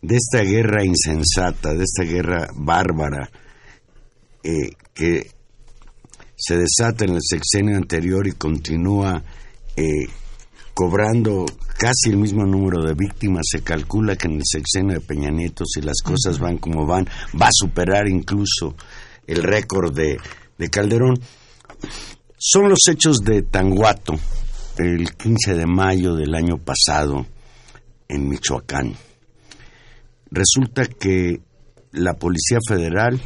[0.02, 3.30] de esta guerra insensata, de esta guerra bárbara,
[4.42, 5.30] eh, que
[6.36, 9.22] se desata en el sexenio anterior y continúa
[9.76, 10.06] eh,
[10.74, 11.46] cobrando
[11.78, 13.44] casi el mismo número de víctimas.
[13.50, 17.06] Se calcula que en el sexenio de Peña Nieto, si las cosas van como van,
[17.40, 18.74] va a superar incluso
[19.26, 20.18] el récord de,
[20.58, 21.18] de Calderón.
[22.36, 24.18] Son los hechos de Tanguato,
[24.78, 27.24] el 15 de mayo del año pasado,
[28.08, 28.94] en Michoacán.
[30.30, 31.40] Resulta que
[31.92, 33.20] la Policía Federal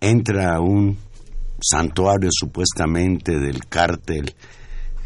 [0.00, 0.98] entra a un
[1.60, 4.34] santuario supuestamente del cártel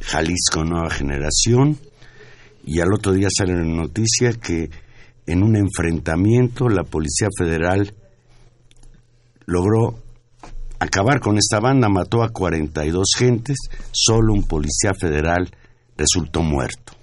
[0.01, 1.79] Jalisco Nueva Generación
[2.65, 4.71] y al otro día sale la noticia que
[5.27, 7.95] en un enfrentamiento la Policía Federal
[9.47, 9.99] logró
[10.79, 13.57] acabar con esta banda, mató a 42 gentes,
[13.93, 15.51] solo un policía federal
[15.97, 16.95] resultó muerto.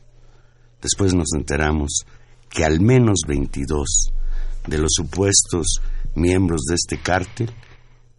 [0.82, 2.06] Después nos enteramos
[2.50, 4.12] que al menos 22
[4.68, 5.82] de los supuestos
[6.16, 7.52] miembros de este cártel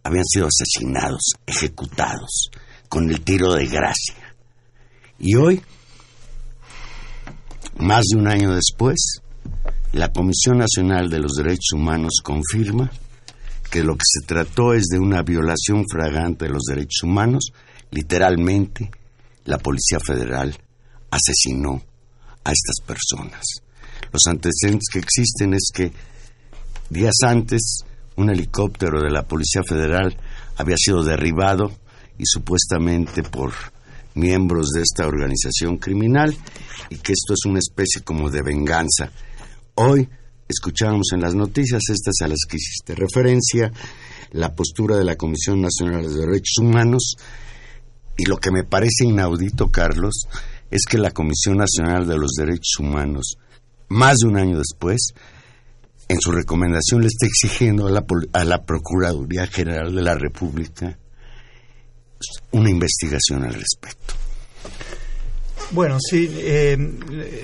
[0.03, 2.49] habían sido asesinados, ejecutados,
[2.87, 4.15] con el tiro de gracia.
[5.19, 5.61] Y hoy,
[7.77, 9.21] más de un año después,
[9.91, 12.89] la Comisión Nacional de los Derechos Humanos confirma
[13.69, 17.51] que lo que se trató es de una violación fragante de los derechos humanos,
[17.91, 18.89] literalmente
[19.43, 20.57] la Policía Federal
[21.11, 21.81] asesinó
[22.43, 23.43] a estas personas.
[24.13, 25.91] Los antecedentes que existen es que
[26.89, 27.81] días antes
[28.15, 30.15] un helicóptero de la Policía Federal
[30.57, 31.71] había sido derribado
[32.17, 33.51] y supuestamente por
[34.15, 36.35] miembros de esta organización criminal
[36.89, 39.11] y que esto es una especie como de venganza.
[39.75, 40.07] Hoy
[40.47, 43.71] escuchábamos en las noticias estas a las que hiciste referencia,
[44.31, 47.15] la postura de la Comisión Nacional de Derechos Humanos
[48.17, 50.27] y lo que me parece inaudito, Carlos,
[50.69, 53.37] es que la Comisión Nacional de los Derechos Humanos,
[53.87, 55.13] más de un año después,
[56.09, 60.97] en su recomendación le está exigiendo a la, a la Procuraduría General de la República
[62.51, 64.13] una investigación al respecto.
[65.71, 66.77] Bueno, sí, eh,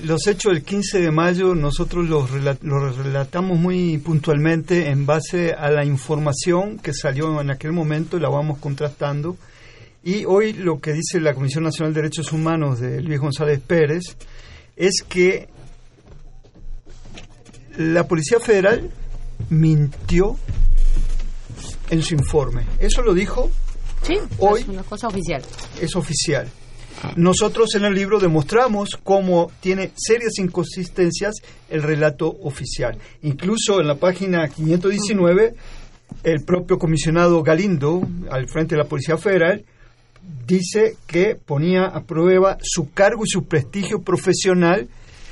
[0.03, 2.31] los hechos del 15 de mayo nosotros los,
[2.63, 8.29] los, relatamos muy puntualmente en base a la información que salió en aquel momento, la
[8.29, 9.37] vamos contrastando.
[10.03, 14.17] Y hoy lo que dice la Comisión Nacional de Derechos Humanos de Luis González Pérez
[14.75, 15.47] es que
[17.77, 18.89] la Policía Federal
[19.49, 20.35] mintió
[21.91, 22.65] en su informe.
[22.79, 23.51] Eso lo dijo
[24.05, 24.61] sí, hoy.
[24.61, 25.41] Es una cosa oficial.
[25.81, 26.47] Es oficial.
[27.15, 31.35] Nosotros en el libro demostramos cómo tiene serias inconsistencias
[31.69, 32.97] el relato oficial.
[33.21, 35.55] Incluso en la página 519,
[36.23, 39.65] el propio comisionado Galindo, al frente de la Policía Federal,
[40.47, 44.87] dice que ponía a prueba su cargo y su prestigio profesional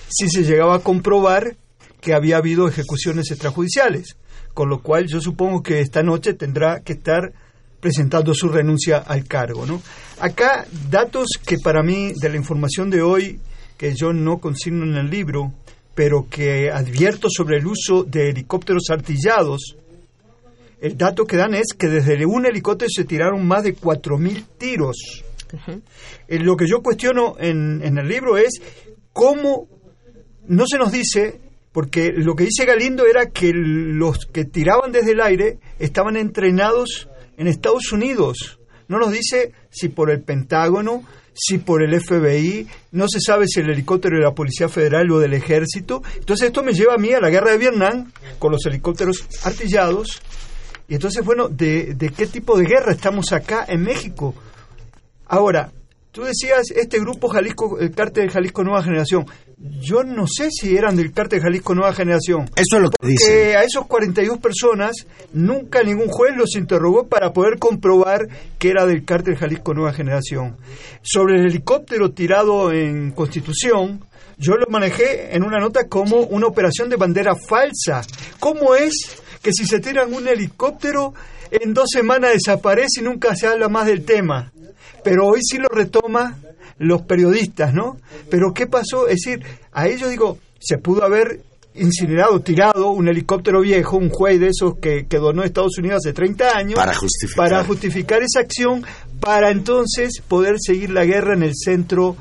[0.09, 1.55] si se llegaba a comprobar
[2.01, 4.17] que había habido ejecuciones extrajudiciales,
[4.53, 7.33] con lo cual yo supongo que esta noche tendrá que estar
[7.83, 9.65] presentando su renuncia al cargo.
[9.65, 9.81] ¿no?
[10.21, 13.41] Acá, datos que para mí, de la información de hoy,
[13.77, 15.51] que yo no consigno en el libro,
[15.93, 19.75] pero que advierto sobre el uso de helicópteros artillados,
[20.79, 25.23] el dato que dan es que desde un helicóptero se tiraron más de 4.000 tiros.
[26.27, 28.61] Eh, lo que yo cuestiono en, en el libro es
[29.11, 29.67] cómo
[30.47, 31.41] no se nos dice
[31.73, 37.09] porque lo que dice Galindo era que los que tiraban desde el aire estaban entrenados
[37.37, 38.59] en Estados Unidos.
[38.87, 41.03] No nos dice si por el Pentágono,
[41.33, 45.19] si por el FBI, no se sabe si el helicóptero de la Policía Federal o
[45.19, 46.03] del Ejército.
[46.15, 50.21] Entonces esto me lleva a mí a la guerra de Vietnam con los helicópteros artillados.
[50.87, 54.35] Y entonces, bueno, ¿de, de qué tipo de guerra estamos acá en México?
[55.27, 55.71] Ahora,
[56.13, 59.25] Tú decías, este grupo Jalisco, el cártel de Jalisco Nueva Generación.
[59.65, 62.49] Yo no sé si eran del cártel Jalisco Nueva Generación.
[62.55, 67.31] Eso es lo que porque a esos 42 personas nunca ningún juez los interrogó para
[67.31, 68.27] poder comprobar
[68.59, 70.57] que era del cártel Jalisco Nueva Generación.
[71.01, 74.03] Sobre el helicóptero tirado en Constitución,
[74.37, 78.01] yo lo manejé en una nota como una operación de bandera falsa.
[78.41, 81.13] ¿Cómo es que si se tiran un helicóptero,
[81.51, 84.52] en dos semanas desaparece y nunca se habla más del tema?
[85.03, 86.37] Pero hoy sí lo retoma
[86.79, 87.97] los periodistas, ¿no?
[88.29, 89.07] Pero ¿qué pasó?
[89.07, 91.41] Es decir, a ellos digo, se pudo haber
[91.75, 96.13] incinerado, tirado un helicóptero viejo, un juez de esos que, que donó Estados Unidos hace
[96.13, 97.49] 30 años, para justificar.
[97.49, 98.83] para justificar esa acción,
[99.19, 102.15] para entonces poder seguir la guerra en el centro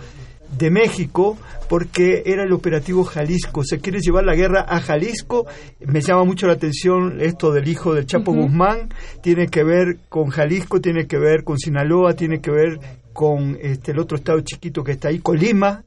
[0.57, 1.39] de México
[1.69, 3.65] porque era el operativo Jalisco.
[3.65, 5.47] Se quiere llevar la guerra a Jalisco.
[5.81, 8.93] Me llama mucho la atención esto del hijo del Chapo Guzmán.
[9.23, 12.79] Tiene que ver con Jalisco, tiene que ver con Sinaloa, tiene que ver
[13.13, 15.85] con este, el otro estado chiquito que está ahí, Colima.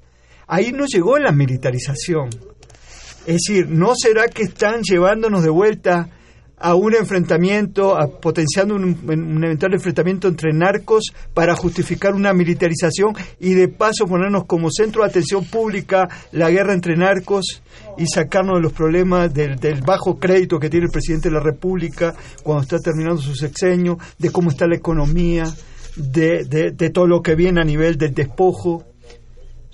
[0.48, 2.30] Ahí no llegó la militarización.
[3.26, 6.10] Es decir, ¿no será que están llevándonos de vuelta
[6.58, 13.54] a un enfrentamiento, a, potenciando un, eventual enfrentamiento entre narcos para justificar una militarización y
[13.54, 17.62] de paso ponernos como centro de atención pública la guerra entre narcos
[17.98, 22.16] y sacarnos de los problemas del, bajo crédito que tiene el presidente de la República
[22.44, 25.46] cuando está terminando su sexenio, de cómo está la economía,
[25.96, 28.84] de todo lo que viene a nivel del despojo.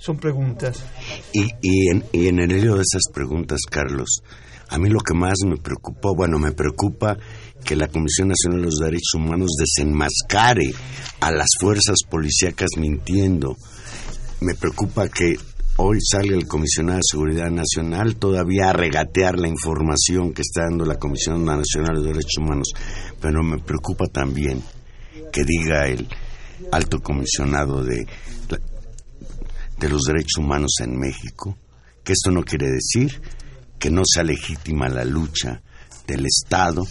[0.02, 0.84] Son preguntas.
[1.32, 4.24] Y, y, en, y en el hilo de esas preguntas, Carlos,
[4.72, 7.18] a mí lo que más me preocupó, bueno, me preocupa
[7.62, 10.72] que la Comisión Nacional de los Derechos Humanos desenmascare
[11.20, 13.54] a las fuerzas policíacas mintiendo.
[14.40, 15.36] Me preocupa que
[15.76, 20.86] hoy salga el comisionado de Seguridad Nacional todavía a regatear la información que está dando
[20.86, 22.68] la Comisión Nacional de Derechos Humanos.
[23.20, 24.62] Pero me preocupa también
[25.30, 26.08] que diga el
[26.72, 28.06] alto comisionado de,
[29.78, 31.58] de los derechos humanos en México
[32.04, 33.20] que esto no quiere decir
[33.82, 35.60] que no sea legítima la lucha
[36.06, 36.84] del Estado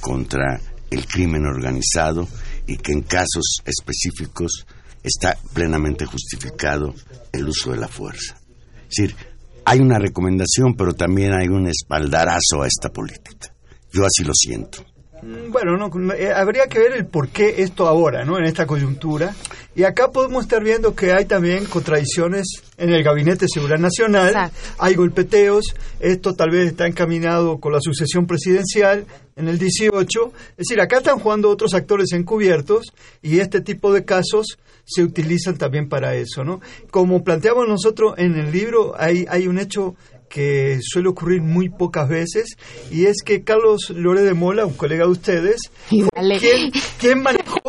[0.00, 2.28] contra el crimen organizado
[2.64, 4.64] y que en casos específicos
[5.02, 6.94] está plenamente justificado
[7.32, 8.40] el uso de la fuerza.
[8.88, 9.16] Es decir,
[9.64, 13.52] hay una recomendación, pero también hay un espaldarazo a esta política.
[13.92, 14.84] Yo así lo siento.
[15.22, 18.38] Bueno, no, eh, habría que ver el por qué esto ahora, ¿no?
[18.38, 19.32] En esta coyuntura.
[19.74, 22.46] Y acá podemos estar viendo que hay también contradicciones
[22.76, 24.28] en el Gabinete de Seguridad Nacional.
[24.30, 24.56] Exacto.
[24.78, 25.76] Hay golpeteos.
[26.00, 29.06] Esto tal vez está encaminado con la sucesión presidencial
[29.36, 30.32] en el 18.
[30.50, 32.92] Es decir, acá están jugando otros actores encubiertos
[33.22, 36.60] y este tipo de casos se utilizan también para eso, ¿no?
[36.90, 39.94] Como planteamos nosotros en el libro, hay, hay un hecho
[40.32, 42.56] que suele ocurrir muy pocas veces
[42.90, 45.60] y es que Carlos Lore de Mola, un colega de ustedes,
[45.90, 47.60] Y fue quien, quien manejó,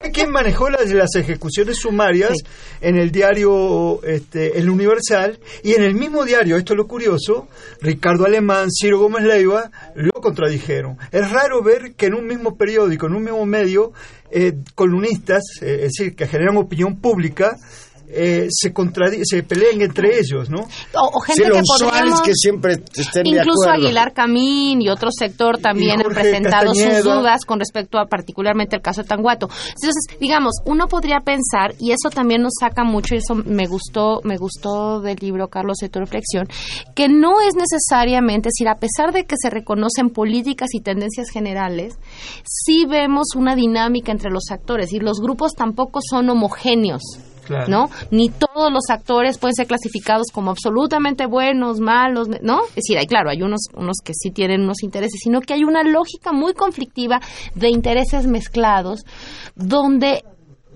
[0.00, 2.44] fue quien manejó las, las ejecuciones sumarias Sí.
[2.80, 7.48] en el diario este, El Universal y en el mismo diario, esto es lo curioso,
[7.82, 10.96] Ricardo Alemán, Ciro Gómez Leiva lo contradijeron.
[11.12, 13.92] Es raro ver que en un mismo periódico, en un mismo medio,
[14.30, 17.56] eh, columnistas, eh, es decir, que generan opinión pública,
[18.12, 18.72] eh, se,
[19.24, 20.60] se peleen entre ellos, ¿no?
[20.94, 22.22] O, o gente que podríamos...
[22.22, 23.70] que siempre estén Incluso.
[23.70, 28.82] Aguilar Camín y otro sector también han presentado sus dudas con respecto a particularmente el
[28.82, 29.48] caso de Tanguato.
[29.48, 34.20] Entonces, digamos, uno podría pensar, y eso también nos saca mucho, y eso me gustó,
[34.24, 36.46] me gustó del libro, Carlos, de tu reflexión,
[36.94, 41.30] que no es necesariamente, es decir, a pesar de que se reconocen políticas y tendencias
[41.30, 41.94] generales,
[42.44, 47.02] sí vemos una dinámica entre los actores, y los grupos tampoco son homogéneos.
[47.68, 47.90] ¿No?
[48.10, 52.62] Ni todos los actores pueden ser clasificados como absolutamente buenos, malos, ¿no?
[52.68, 55.64] Es decir, hay claro, hay unos unos que sí tienen unos intereses, sino que hay
[55.64, 57.20] una lógica muy conflictiva
[57.54, 59.04] de intereses mezclados
[59.54, 60.24] donde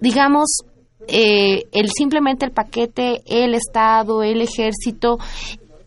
[0.01, 0.63] digamos
[1.07, 5.19] eh, el simplemente el paquete, el Estado, el ejército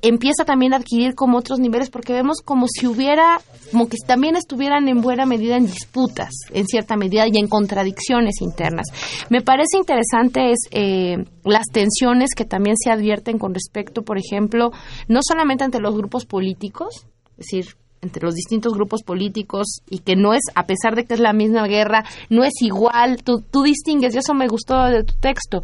[0.02, 3.40] empieza también a adquirir como otros niveles porque vemos como si hubiera
[3.72, 8.42] como que también estuvieran en buena medida en disputas en cierta medida y en contradicciones
[8.42, 8.88] internas
[9.30, 14.72] me parece interesante es eh, las tensiones que también se advierten con respecto por ejemplo
[15.08, 17.66] no solamente entre los grupos políticos es decir
[18.02, 21.34] entre los distintos grupos políticos y que no es, a pesar de que es la
[21.34, 23.24] misma guerra, no es igual.
[23.24, 25.62] Tú, tú distingues, y eso me gustó de tu texto,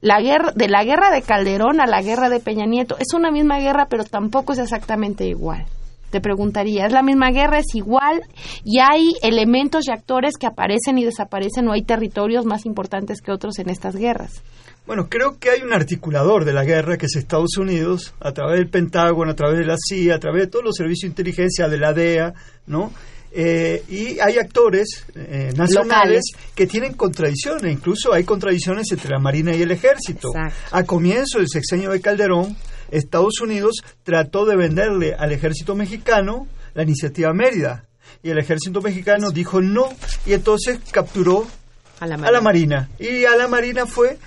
[0.00, 2.96] la guerra, de la guerra de Calderón a la guerra de Peña Nieto.
[2.98, 5.66] Es una misma guerra, pero tampoco es exactamente igual.
[6.14, 7.58] Te preguntaría, ¿es la misma guerra?
[7.58, 8.22] ¿Es igual?
[8.62, 13.32] ¿Y hay elementos y actores que aparecen y desaparecen o hay territorios más importantes que
[13.32, 14.40] otros en estas guerras?
[14.86, 18.58] Bueno, creo que hay un articulador de la guerra que es Estados Unidos, a través
[18.58, 21.66] del Pentágono, a través de la CIA, a través de todos los servicios de inteligencia,
[21.66, 22.32] de la DEA,
[22.68, 22.92] ¿no?
[23.32, 26.24] Eh, y hay actores eh, nacionales Locales.
[26.54, 30.28] que tienen contradicciones, incluso hay contradicciones entre la Marina y el Ejército.
[30.28, 30.76] Exacto.
[30.76, 32.56] A comienzo del sexenio de Calderón,
[32.96, 37.84] Estados Unidos trató de venderle al ejército mexicano la iniciativa Mérida.
[38.22, 39.88] Y el ejército mexicano dijo no,
[40.26, 41.46] y entonces capturó
[42.00, 42.88] A la a la Marina.
[42.98, 44.18] Y a la Marina fue,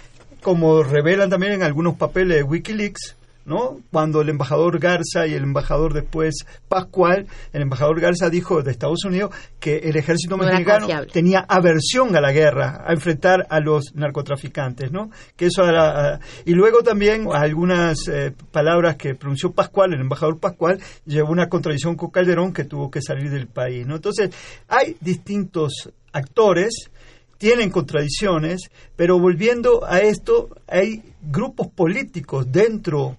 [0.41, 3.16] como revelan también en algunos papeles de Wikileaks,
[3.48, 3.80] ¿no?
[3.91, 9.06] Cuando el embajador Garza y el embajador después Pascual, el embajador Garza dijo de Estados
[9.06, 13.95] Unidos que el ejército No mexicano tenía aversión a la guerra, a enfrentar a los
[13.95, 15.10] narcotraficantes, ¿no?
[15.38, 20.80] Que eso era, y luego también algunas eh, palabras que pronunció Pascual, el embajador Pascual,
[21.06, 23.95] llevó una contradicción con Calderón que tuvo que salir del país, ¿no?
[23.95, 24.30] Entonces,
[24.68, 26.89] hay distintos actores
[27.38, 28.62] tienen contradicciones,
[28.95, 33.16] pero volviendo a esto, hay grupos políticos dentro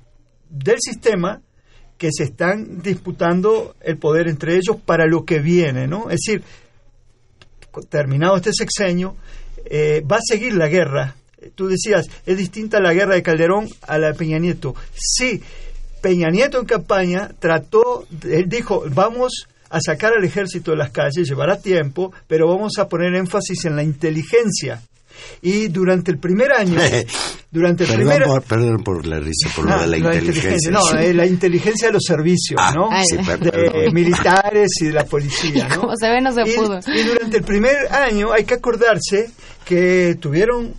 [0.51, 1.43] del sistema
[1.97, 6.11] que se están disputando el poder entre ellos para lo que viene, ¿no?
[6.11, 6.43] Es decir,
[7.91, 9.17] terminado este sexenio,
[9.65, 11.17] eh, va a seguir la guerra.
[11.55, 14.75] Tú decías, es distinta la guerra de Calderón a la de Peña Nieto.
[14.95, 15.43] Sí,
[16.01, 21.29] Peña Nieto en campaña trató, él dijo, vamos a sacar al ejército de las calles,
[21.29, 24.81] llevará tiempo, pero vamos a poner énfasis en la inteligencia.
[25.43, 26.79] Y durante el primer año,
[27.51, 30.71] durante el Perdón, primer por, perdón por la risa, por lo Ah, de la, inteligencia.
[30.71, 32.89] No, eh, la inteligencia de los servicios, Ah, ¿no?
[33.05, 33.95] sí, per- De perdón.
[33.95, 35.81] militares y de la policía, ¿no?
[35.81, 36.79] Como se ve, no se y, pudo.
[36.95, 39.31] y durante el primer año hay que acordarse
[39.65, 40.73] que tuvieron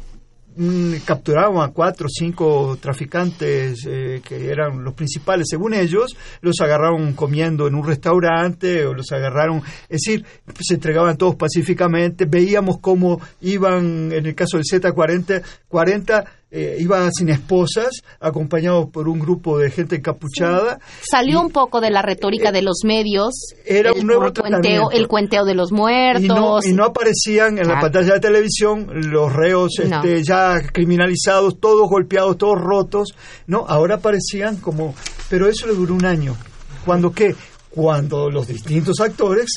[0.56, 5.48] mm, capturaron a cuatro o cinco traficantes eh, que eran los principales.
[5.50, 10.26] Según ellos, los agarraron comiendo en un restaurante o los agarraron, es decir,
[10.60, 17.08] se entregaban todos pacíficamente, veíamos cómo iban, en el caso del Z40, 40, eh, iba
[17.12, 20.80] sin esposas, acompañados por un grupo de gente encapuchada.
[21.02, 23.36] Salió un poco de la retórica de los medios.
[23.66, 26.24] Era el un nuevo cuenteo, el cuenteo de los muertos.
[26.24, 29.98] Y no, y no aparecían en la pantalla de televisión los reos No.
[29.98, 33.10] este, ya criminalizados, todos golpeados, todos rotos.
[33.46, 34.96] No, ahora aparecían como...
[35.30, 36.36] Pero eso le duró un año.
[36.84, 37.36] ¿Cuándo qué?
[37.70, 39.52] Cuando los distintos actores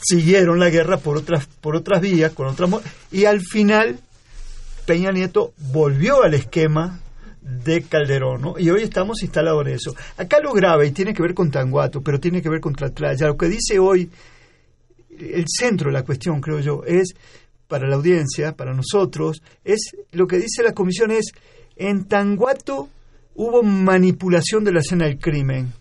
[0.00, 2.70] siguieron la guerra por otras, por otras vías, con otras...
[3.10, 3.98] Y al final
[4.90, 6.98] Peña Nieto volvió al esquema
[7.40, 8.58] de Calderón, ¿no?
[8.58, 9.94] Y hoy estamos instalados en eso.
[10.16, 13.28] Acá lo grave, y tiene que ver con Tanguato, pero tiene que ver con Tlatlaya.
[13.28, 14.10] Lo que dice hoy
[15.16, 17.14] el centro de la cuestión, creo yo, es
[17.68, 21.26] para la audiencia, para nosotros, es lo que dice la comisión es
[21.76, 22.88] en Tanguato
[23.36, 25.72] hubo manipulación de la escena del crimen.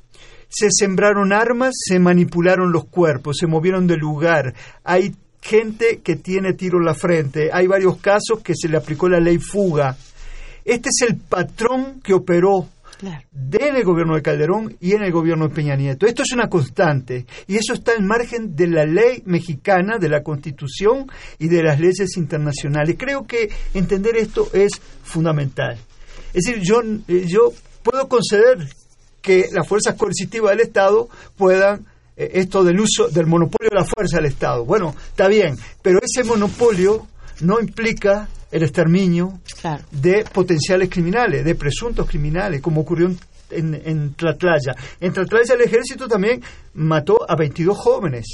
[0.49, 4.53] Se sembraron armas, se manipularon los cuerpos, se movieron de lugar.
[4.83, 7.49] Hay gente que tiene tiro en la frente.
[7.53, 9.95] Hay varios casos que se le aplicó la ley fuga.
[10.65, 12.67] Este es el patrón que operó
[12.99, 13.23] Claro.
[13.33, 16.05] en el gobierno de Calderón y en el gobierno de Peña Nieto.
[16.05, 20.21] Esto es una constante y eso está al margen de la ley mexicana, de la
[20.21, 22.97] constitución y de las leyes internacionales.
[22.99, 24.73] Creo que entender esto es
[25.03, 25.77] fundamental.
[26.33, 28.67] Es decir, yo, yo puedo conceder
[29.21, 31.85] que las fuerzas coercitivas del Estado puedan
[32.33, 34.65] esto del uso del monopolio de la fuerza del Estado.
[34.65, 37.07] Bueno, está bien, pero ese monopolio
[37.41, 39.83] no implica el exterminio Claro.
[39.91, 43.17] de potenciales criminales, de presuntos criminales, como ocurrió en,
[43.51, 44.75] en, en Tlatlaya.
[44.99, 46.41] En Tlatlaya el ejército también
[46.73, 48.25] mató a 22 jóvenes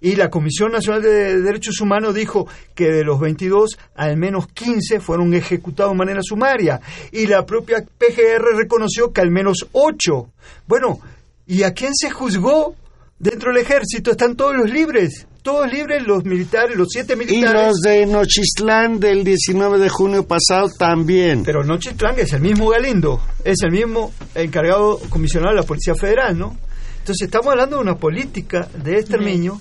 [0.00, 5.00] y la Comisión Nacional de Derechos Humanos dijo que de los 22 al menos 15
[5.00, 6.80] fueron ejecutados de manera sumaria
[7.10, 10.28] y la propia PGR reconoció que al menos 8.
[10.66, 11.00] Bueno,
[11.46, 12.74] ¿y a quién se juzgó?
[13.22, 17.68] Dentro del ejército están todos los libres, todos libres los militares, los siete Y militares.
[17.68, 21.44] los de Nochistlán del 19 de junio pasado también.
[21.44, 26.36] Pero Nochitlán es el mismo Galindo, es el mismo encargado comisionado de la Policía Federal,
[26.36, 26.56] ¿no?
[26.98, 29.60] Entonces estamos hablando de una política de exterminio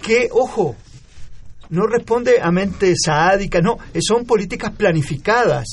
[0.00, 0.74] que, ojo,
[1.68, 5.66] no responde a mente sádica, no, son políticas planificadas.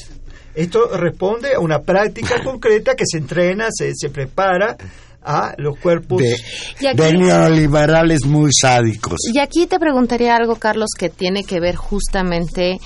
[0.54, 4.76] Esto responde a una práctica concreta que se entrena, se, se prepara
[5.24, 6.22] a los cuerpos.
[6.22, 9.18] De, aquí- de neoliberales muy sádicos.
[9.34, 12.80] Y aquí te preguntaría algo, Carlos, que tiene que ver justamente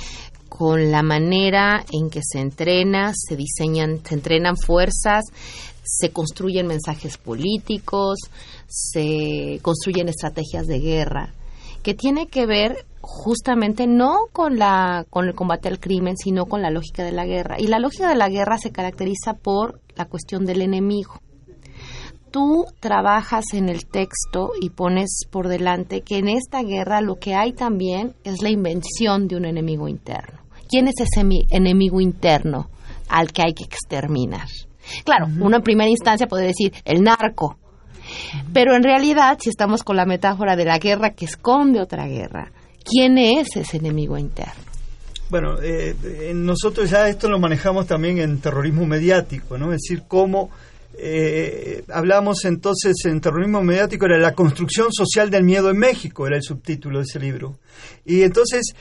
[0.49, 5.23] con la manera en que se entrena, se diseñan, se entrenan fuerzas,
[5.83, 8.19] se construyen mensajes políticos,
[8.67, 11.33] se construyen estrategias de guerra,
[11.83, 16.61] que tiene que ver justamente no con la con el combate al crimen, sino con
[16.61, 17.57] la lógica de la guerra.
[17.59, 21.21] Y la lógica de la guerra se caracteriza por la cuestión del enemigo
[22.35, 27.33] tú trabajas en el texto y pones por delante que en esta guerra lo que
[27.33, 30.41] hay también es la invención de un enemigo interno.
[30.67, 32.69] ¿Quién es ese mi- enemigo interno
[33.07, 34.49] al que hay que exterminar?
[35.05, 37.57] Claro, uno en primera instancia puede decir el narco,
[38.51, 42.51] pero en realidad, si estamos con la metáfora de la guerra que esconde otra guerra,
[42.83, 44.53] ¿quién es ese enemigo interno?
[45.29, 49.71] Bueno, eh, eh, nosotros ya esto lo manejamos también en terrorismo mediático, ¿no?
[49.71, 50.49] Es decir, cómo
[50.97, 56.37] eh, hablamos entonces en terrorismo mediático, era la construcción social del miedo en México, era
[56.37, 57.57] el subtítulo de ese libro.
[58.05, 58.73] Y entonces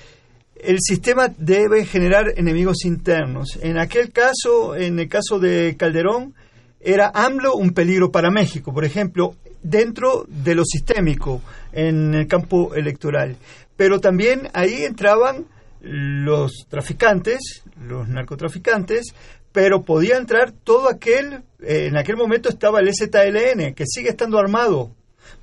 [0.56, 3.58] el sistema debe generar enemigos internos.
[3.60, 6.34] En aquel caso, en el caso de Calderón,
[6.80, 11.42] era AMLO un peligro para México, por ejemplo, dentro de lo sistémico
[11.72, 13.36] en el campo electoral.
[13.76, 15.46] Pero también ahí entraban
[15.80, 19.14] los traficantes, los narcotraficantes,
[19.54, 24.36] pero podía entrar todo aquel, eh, en aquel momento estaba el ZLN, que sigue estando
[24.36, 24.90] armado,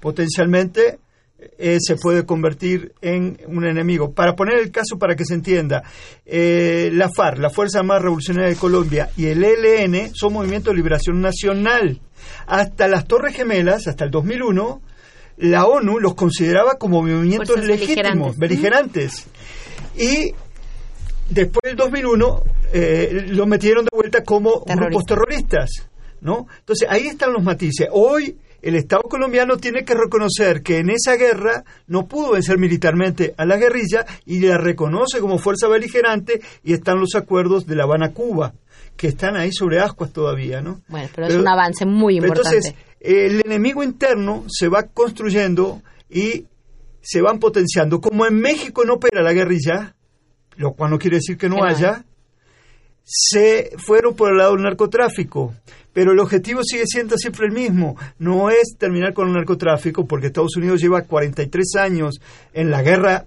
[0.01, 0.99] potencialmente
[1.57, 4.11] eh, se puede convertir en un enemigo.
[4.13, 5.83] Para poner el caso para que se entienda,
[6.25, 10.77] eh, la FARC, la Fuerza Armada Revolucionaria de Colombia, y el ELN son movimientos de
[10.77, 12.01] liberación nacional.
[12.47, 14.81] Hasta las Torres Gemelas, hasta el 2001,
[15.37, 19.25] la ONU los consideraba como movimientos Fuerzas legítimos, beligerantes.
[19.25, 19.27] beligerantes.
[19.97, 20.33] Y
[21.31, 25.89] después del 2001 eh, lo metieron de vuelta como grupos terroristas,
[26.21, 26.47] ¿no?
[26.59, 27.87] Entonces ahí están los matices.
[27.91, 33.33] Hoy el Estado colombiano tiene que reconocer que en esa guerra no pudo vencer militarmente
[33.37, 37.83] a la guerrilla y la reconoce como fuerza beligerante y están los acuerdos de La
[37.83, 38.53] Habana-Cuba
[38.95, 40.81] que están ahí sobre ascuas todavía, ¿no?
[40.87, 42.49] Bueno, pero, es un avance muy importante.
[42.57, 46.45] Entonces, el enemigo interno se va construyendo y
[47.01, 47.99] se van potenciando.
[47.99, 49.95] Como en México no opera la guerrilla,
[50.57, 52.05] lo cual no quiere decir que no haya,
[53.03, 55.53] se fueron por el lado del narcotráfico.
[55.93, 57.97] Pero el objetivo sigue siendo siempre el mismo.
[58.17, 62.21] No es terminar con el narcotráfico, porque Estados Unidos lleva 43 años
[62.53, 63.25] en la guerra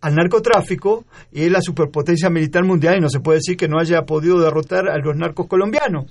[0.00, 3.78] al narcotráfico y es la superpotencia militar mundial y no se puede decir que no
[3.80, 6.06] haya podido derrotar a los narcos colombianos.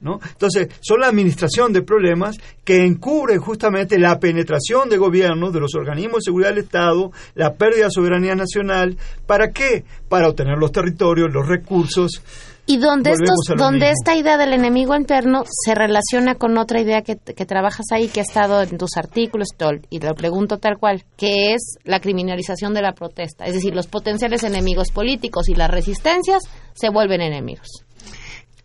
[0.00, 0.18] ¿No?
[0.26, 5.74] Entonces, son la administración de problemas que encubren justamente la penetración de gobiernos, de los
[5.74, 8.96] organismos de seguridad del Estado, la pérdida de soberanía nacional.
[9.26, 9.84] ¿Para qué?
[10.08, 12.22] Para obtener los territorios, los recursos.
[12.66, 13.94] Y donde, Volvemos estos, donde mismo.
[13.98, 18.20] esta idea del enemigo interno se relaciona con otra idea que, que trabajas ahí, que
[18.20, 19.48] ha estado en tus artículos
[19.90, 23.44] y lo pregunto tal cual, que es la criminalización de la protesta.
[23.44, 26.42] Es decir, los potenciales enemigos políticos y las resistencias
[26.74, 27.84] se vuelven enemigos.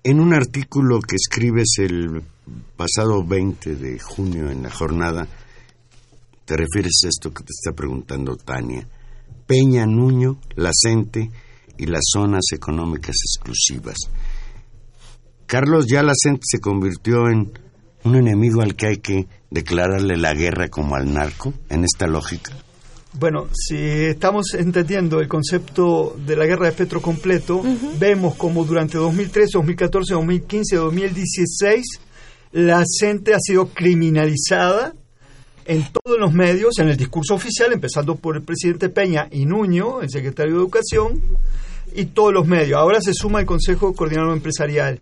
[0.07, 2.21] En un artículo que escribes el
[2.77, 5.27] pasado 20 de junio en la jornada,
[6.45, 8.87] te refieres a esto que te está preguntando Tania.
[9.47, 11.31] Peña, Nuño, La Cente
[11.79, 13.97] y las zonas económicas exclusivas.
[15.47, 17.51] Carlos, ya La Cente se convirtió en
[18.03, 22.55] un enemigo al que hay que declararle la guerra como al narco, en esta lógica.
[23.17, 27.63] Bueno, si estamos entendiendo el concepto de la guerra de Petro completo,
[27.97, 31.85] vemos como durante 2013, 2014, 2015, 2016,
[32.51, 34.93] la gente ha sido criminalizada
[35.63, 40.01] en todos los medios, en el discurso oficial, empezando por el presidente Peña y Nuño,
[40.01, 41.21] el secretario de Educación,
[41.95, 42.77] y todos los medios.
[42.77, 44.99] Ahora se suma el Consejo Coordinador Empresarial.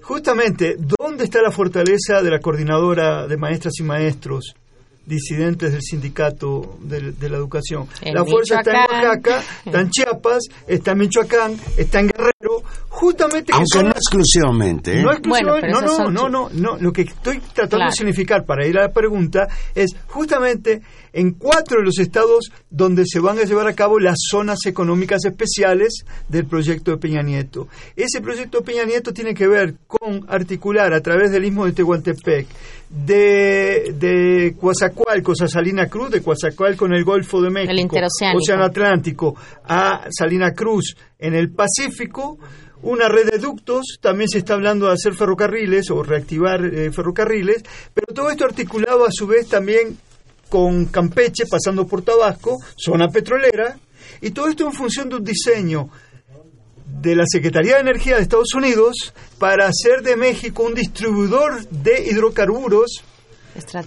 [0.00, 4.54] Justamente, ¿dónde está la fortaleza de la coordinadora de maestras y maestros?
[5.06, 7.88] Disidentes del sindicato de, de la educación.
[8.02, 9.06] En la fuerza está en.
[9.06, 12.62] Oaxaca, está en Chiapas, está en Michoacán, está en Guerrero,
[12.98, 14.98] justamente que Aunque son no exclusivamente.
[14.98, 15.02] ¿eh?
[15.02, 17.90] no exclusivamente- Bueno, no, no, no, no, no, Lo que estoy tratando Claro.
[17.90, 20.80] de significar para ir a la pregunta es justamente
[21.12, 25.24] en cuatro de los estados donde se van a llevar a cabo las zonas económicas
[25.24, 27.68] especiales del proyecto de Peña Nieto.
[27.96, 31.72] Ese proyecto de Peña Nieto tiene que ver con articular a través del istmo de
[31.72, 32.46] Tehuantepec,
[32.90, 38.38] de, de Coatzacoalcos a Salina Cruz, de Coatzacoalcos con el Golfo de México, interoceánico.
[38.38, 39.34] Océano Atlántico,
[39.64, 42.38] a Salina Cruz en el Pacífico,
[42.86, 47.64] una red de ductos, también se está hablando de hacer ferrocarriles o reactivar eh, ferrocarriles,
[47.92, 49.98] pero todo esto articulado a su vez también
[50.48, 53.76] con Campeche, pasando por Tabasco, zona petrolera,
[54.20, 55.88] y todo esto en función de un diseño
[56.86, 62.06] de la Secretaría de Energía de Estados Unidos para hacer de México un distribuidor de
[62.08, 63.02] hidrocarburos.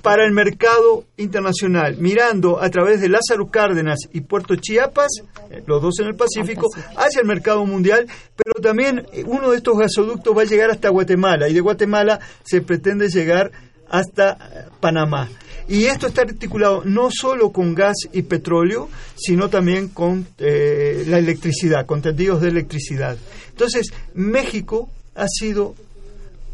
[0.02, 5.10] Para el mercado internacional, mirando a través de Lázaro Cárdenas y Puerto Chiapas,
[5.50, 9.58] eh, los dos en el Pacífico, hacia el mercado mundial, pero también eh, uno de
[9.58, 13.52] estos gasoductos va a llegar hasta Guatemala y de Guatemala se pretende llegar
[13.90, 15.30] hasta eh, Panamá.
[15.68, 21.20] Y esto está articulado no solo con gas y petróleo, sino también con eh, la
[21.20, 23.18] electricidad, con tendidos de electricidad.
[23.50, 25.76] Entonces, México ha sido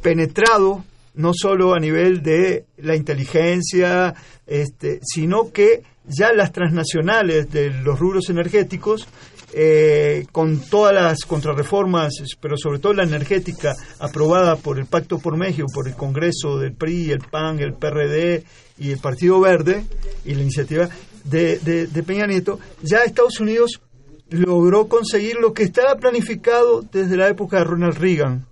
[0.01, 0.83] penetrado
[1.15, 4.13] no solo a nivel de la inteligencia,
[4.47, 9.07] este, sino que ya las transnacionales de los rubros energéticos,
[9.57, 15.37] eh, con todas las contrarreformas, pero sobre todo la energética aprobada por el Pacto por
[15.37, 18.43] México, por el Congreso del PRI, el PAN, el PRD
[18.77, 19.85] y el Partido Verde,
[20.25, 20.89] y la iniciativa
[21.23, 23.81] de, de- de Peña Nieto, ya Estados Unidos
[24.29, 28.45] logró conseguir lo que estaba planificado desde la época de Ronald Reagan,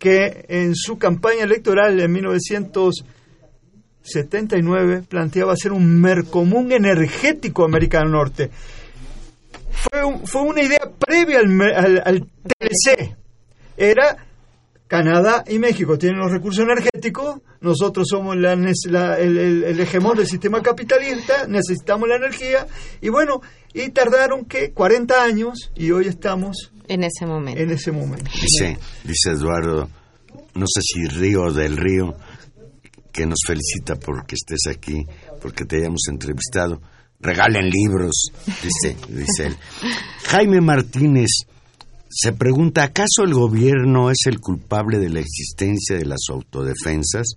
[0.00, 8.50] que en su campaña electoral en 1979 planteaba hacer un mercomún energético América del Norte.
[9.70, 12.26] Fue, un- fue una idea previa al, al- al
[12.58, 13.14] TLC.
[13.76, 14.16] Era
[14.86, 20.16] Canadá y México tienen los recursos energéticos, nosotros somos la la- el, el- el hegemón
[20.16, 22.66] del sistema capitalista, necesitamos la energía,
[23.00, 23.40] y bueno,
[23.74, 27.60] y tardaron que 40 años y hoy estamos En ese momento.
[27.60, 28.30] en ese momento.
[28.32, 29.88] Dice, dice Eduardo,
[30.54, 32.16] no sé si Río del Río,
[33.12, 35.04] que nos felicita porque estés aquí,
[35.40, 36.80] porque te hayamos entrevistado.
[37.20, 39.56] Regalen libros, dice, dice él.
[40.24, 41.28] Jaime Martínez
[42.08, 47.34] se pregunta, ¿acaso el gobierno es el culpable de la existencia de las autodefensas?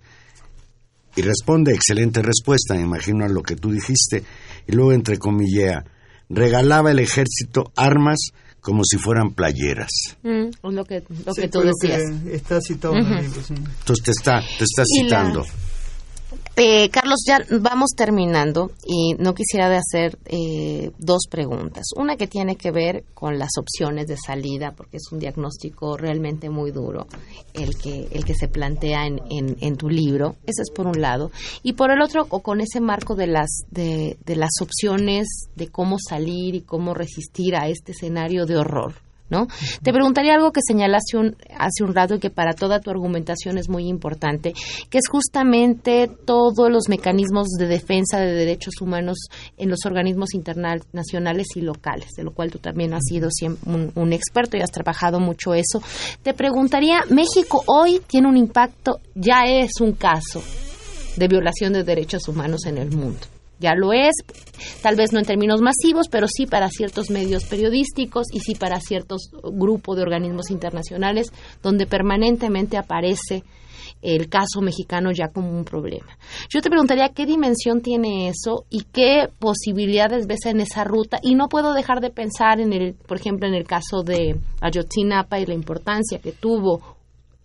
[1.16, 4.24] Y responde, excelente respuesta, me imagino a lo que tú dijiste.
[4.66, 5.86] Y luego entrecomillea,
[6.34, 8.20] regalaba el ejército armas
[8.60, 9.90] como si fueran playeras.
[10.24, 12.02] Mm, lo que, lo Sí, que tú decías.
[12.24, 13.54] que está citado el libro, sí.
[13.56, 15.46] Entonces te está, te está Y la- citando.
[16.56, 21.86] Eh, Carlos, ya vamos terminando y no quisiera hacer eh, dos preguntas.
[21.96, 26.50] Una que tiene que ver con las opciones de salida, porque es un diagnóstico realmente
[26.50, 27.08] muy duro
[27.54, 30.36] el que, el que se plantea en, en, en tu libro.
[30.46, 31.32] Ese es por un lado.
[31.64, 35.68] Y por el otro, o con ese marco de las, de, de las opciones de
[35.70, 38.94] cómo salir y cómo resistir a este escenario de horror.
[39.30, 39.48] ¿No?
[39.82, 43.58] Te preguntaría algo que señalaste un- hace un rato y que para toda tu argumentación
[43.58, 44.54] es muy importante,
[44.92, 49.18] que es justamente todos los mecanismos de defensa de derechos humanos
[49.58, 53.30] en los organismos internacionales y locales, de lo cual tú también has sido
[53.96, 55.82] un experto y has trabajado mucho eso.
[56.22, 60.44] Te preguntaría, México hoy tiene un impacto, ya es un caso
[61.16, 63.20] de violación de derechos humanos en el mundo.
[63.64, 64.14] Ya lo es,
[64.82, 68.82] tal vez no en términos masivos, pero sí para ciertos medios periodísticos y sí para
[68.82, 73.44] ciertos grupos de organismos internacionales donde permanentemente aparece
[74.02, 76.18] el caso mexicano ya como un problema.
[76.50, 81.36] Yo te preguntaría qué dimensión tiene eso y qué posibilidades ves en esa ruta y
[81.36, 85.46] no puedo dejar de pensar en el, por ejemplo, en el caso de Ayotzinapa y
[85.46, 86.98] la importancia que tuvo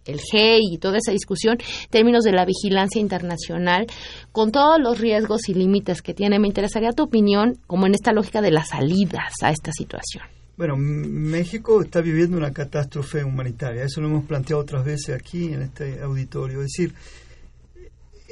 [0.08, 1.58] el GEI y toda esa discusión
[1.90, 3.86] términos de la vigilancia internacional,
[4.32, 6.38] con todos los riesgos y límites que tiene.
[6.38, 10.24] Me interesaría tu opinión, como en esta lógica de las salidas a esta situación.
[10.56, 13.84] Bueno, México está viviendo una catástrofe humanitaria.
[13.84, 16.62] Eso lo hemos planteado otras veces aquí en este auditorio.
[16.62, 16.94] Es decir,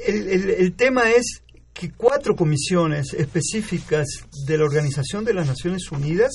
[0.05, 1.41] el tema es
[1.73, 4.07] que cuatro comisiones específicas
[4.45, 6.31] de la Organización de las Naciones Unidas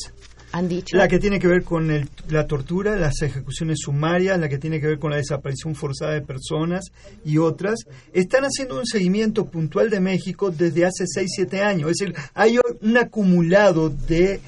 [0.53, 0.96] Han dicho.
[0.96, 4.80] La que tiene que ver con el- la tortura, las ejecuciones sumarias, la que tiene
[4.80, 6.84] que ver con la desaparición forzada de personas
[7.24, 7.80] y otras,
[8.12, 11.90] están haciendo un seguimiento puntual de México desde hace 6, 7 años.
[11.90, 14.40] Es decir, hay un acumulado de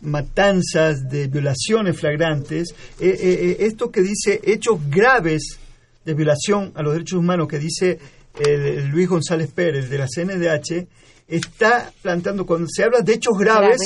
[0.00, 2.70] matanzas, de violaciones flagrantes.
[2.98, 5.58] Eh, eh, eh, esto que dice hechos graves
[6.04, 7.98] de violación a los derechos humanos, que dice
[8.38, 10.86] el- el Luis González Pérez de la CNDH,
[11.28, 13.78] está planteando, cuando se habla de hechos Graves.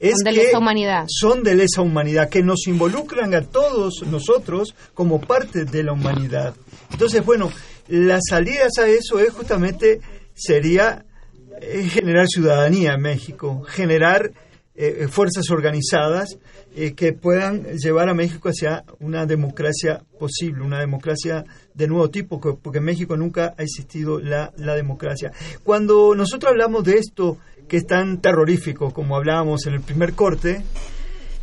[0.00, 1.04] Es Son de que lesa humanidad.
[1.08, 6.54] son de lesa humanidad, que nos involucran a todos nosotros como parte de la humanidad.
[6.92, 7.50] Entonces, bueno,
[7.88, 10.00] las salidas a eso es justamente,
[10.34, 11.04] sería
[11.60, 14.32] eh, generar ciudadanía en México, generar
[14.76, 16.36] eh, fuerzas organizadas
[16.74, 22.40] eh, que puedan llevar a México hacia una democracia posible, una democracia de nuevo tipo,
[22.40, 25.30] que- porque en México nunca ha existido la, la democracia.
[25.62, 27.38] Cuando nosotros hablamos de esto
[27.68, 30.62] que es tan terrorífico, como hablábamos en el primer corte,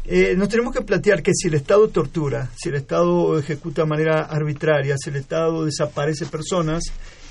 [0.06, 3.88] eh, nos tenemos que plantear que si el Estado tortura, si el Estado ejecuta de
[3.88, 6.84] manera arbitraria, si el Estado desaparece personas,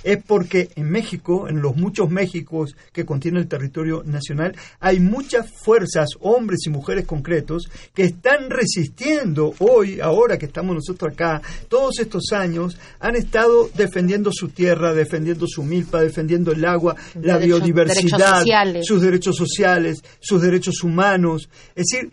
[0.04, 5.50] es porque en México, en los muchos Méxicos que contiene el territorio nacional, hay muchas
[5.50, 11.98] fuerzas, hombres y mujeres concretos, que están resistiendo hoy, ahora que estamos nosotros acá, todos
[11.98, 18.44] estos años, han estado defendiendo su tierra, defendiendo su milpa, defendiendo el agua, la biodiversidad,
[18.44, 21.48] derechos sus derechos sociales, sus derechos humanos.
[21.74, 22.10] Es decir,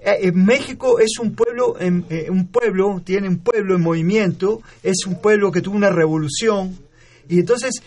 [0.00, 5.06] eh, eh, México es un pueblo, eh, un pueblo, tiene un pueblo en movimiento, es
[5.06, 6.78] un pueblo que tuvo una revolución,
[7.28, 7.82] y entonces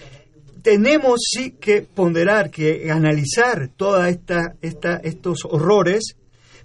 [0.61, 6.15] tenemos sí que ponderar, que analizar toda esta, esta, estos horrores,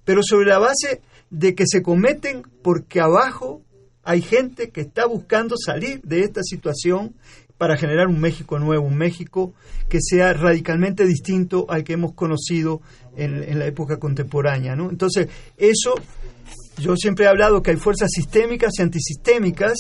[0.05, 1.01] pero sobre la base
[1.31, 3.63] de que se cometen porque abajo
[4.05, 7.15] hay gente que está buscando salir de esta situación
[7.59, 9.55] para generar un México nuevo, un México
[9.89, 12.83] que sea radicalmente distinto al que hemos conocido
[13.17, 14.77] en, en la época contemporánea.
[14.77, 14.91] ¿no?
[14.91, 15.95] Entonces, eso,
[16.79, 19.75] yo siempre he hablado que hay fuerzas sistémicas y antisistémicas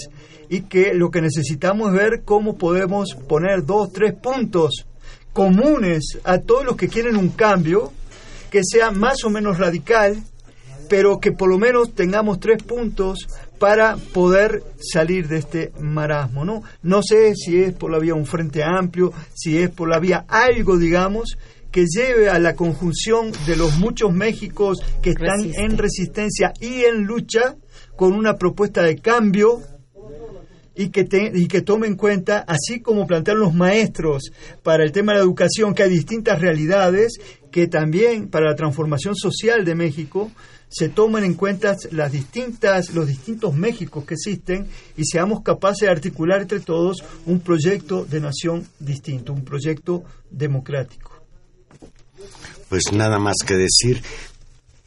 [0.48, 4.86] y que lo que necesitamos es ver cómo podemos poner dos, tres puntos
[5.32, 7.92] comunes a todos los que quieren un cambio
[8.50, 10.22] que sea más o menos radical,
[10.88, 13.26] pero que por lo menos tengamos tres puntos
[13.58, 16.62] para poder salir de este marasmo, ¿no?
[16.82, 20.24] No sé si es por la vía un frente amplio, si es por la vía
[20.28, 21.36] algo, digamos,
[21.76, 25.60] que lleve a la conjunción de los muchos Méxicos que están Resiste.
[25.62, 27.56] en resistencia y en lucha
[27.96, 29.60] con una propuesta de cambio
[30.74, 34.30] y que, te- y que tome en cuenta, así como plantean los maestros
[34.62, 37.18] para el tema de la educación, que hay distintas realidades,
[37.50, 40.30] que también para la transformación social de México
[40.68, 44.66] se tomen en cuenta las distintas, los distintos Méxicos que existen
[44.96, 51.15] y seamos capaces de articular entre todos un proyecto de nación distinto, un proyecto democrático.
[52.68, 54.02] Pues nada más que decir.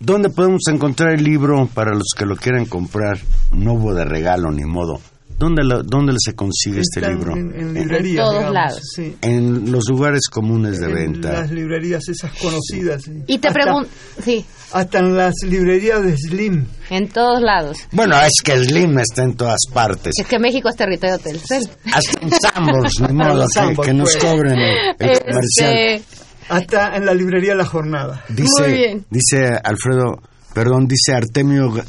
[0.01, 3.19] ¿Dónde podemos encontrar el libro para los que lo quieran comprar?
[3.51, 5.01] No hubo de regalo ni modo.
[5.38, 7.32] ¿Dónde, lo- dónde se consigue este libro?
[7.34, 8.82] En, en En- librerías, todos digamos, lados.
[8.93, 9.15] sí.
[9.21, 11.32] en los lugares comunes de En venta.
[11.32, 13.03] las librerías esas conocidas.
[13.03, 13.23] sí.
[13.27, 13.89] Y te pregunto,
[14.21, 16.65] sí, Hasta en las librerías de Slim.
[16.89, 17.77] en todos lados.
[17.93, 20.13] Bueno, es que Slim está en todas partes.
[20.19, 21.69] Es que México es territorio Telcel.
[21.93, 23.45] Hasta en Sambors, ni modo,
[23.82, 24.23] que, nos pues.
[24.23, 25.73] cobren el, el comercial.
[25.77, 26.01] Este,
[26.50, 28.24] Hasta en la librería La Jornada.
[28.30, 29.06] Dice, Muy bien.
[29.10, 30.22] dice Alfredo,
[30.54, 31.86] perdón, dice Artemio Ga-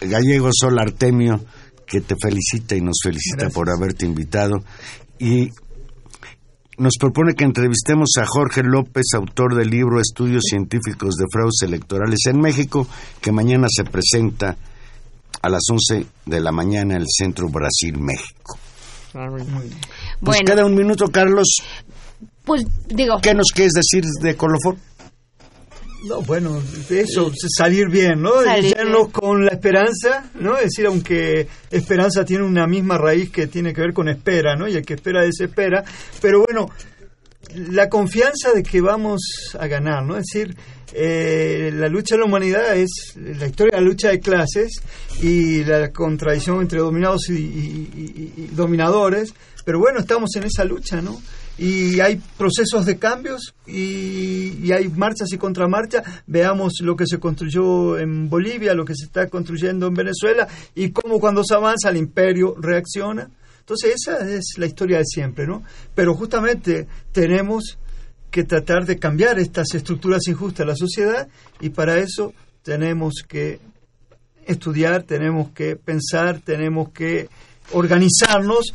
[0.00, 1.44] Gallego Sol Artemio,
[1.86, 3.54] que te felicita y nos felicita Gracias.
[3.54, 4.62] por haberte invitado.
[5.18, 5.50] Y
[6.78, 12.20] nos propone que entrevistemos a Jorge López, autor del libro Estudios Científicos de Fraudes Electorales
[12.26, 12.86] en México,
[13.20, 14.56] que mañana se presenta
[15.42, 18.58] a las 11 de la mañana en el Centro Brasil, México.
[19.12, 19.46] Pues
[20.20, 21.46] bueno, queda un minuto, Carlos.
[22.44, 24.76] Pues digo, ¿Qué nos quieres decir de Colofón?
[26.06, 28.42] No, bueno, eso, salir bien, ¿no?
[28.44, 29.06] Salir bien.
[29.10, 30.56] con la esperanza, ¿no?
[30.58, 34.68] Es decir, aunque esperanza tiene una misma raíz que tiene que ver con espera, ¿no?
[34.68, 35.82] Y el que espera desespera.
[36.20, 36.68] Pero bueno,
[37.70, 39.22] la confianza de que vamos
[39.58, 40.18] a ganar, ¿no?
[40.18, 40.54] Es decir,
[40.92, 44.82] eh, la lucha de la humanidad es la historia de la lucha de clases
[45.22, 47.90] y la contradicción entre dominados y, y-
[48.36, 49.32] y- y dominadores.
[49.64, 51.18] Pero bueno, estamos en esa lucha, ¿no?
[51.56, 56.02] Y hay procesos de cambios y, y hay marchas y contramarchas.
[56.26, 60.90] Veamos lo que se construyó en Bolivia, lo que se está construyendo en Venezuela y
[60.90, 63.30] cómo cuando se avanza el imperio reacciona.
[63.60, 65.62] Entonces esa es la historia de siempre, ¿no?
[65.94, 67.78] Pero justamente tenemos
[68.30, 71.28] que tratar de cambiar estas estructuras injustas de la sociedad
[71.60, 73.60] y para eso tenemos que
[74.44, 77.28] estudiar, tenemos que pensar, tenemos que
[77.72, 78.74] organizarnos,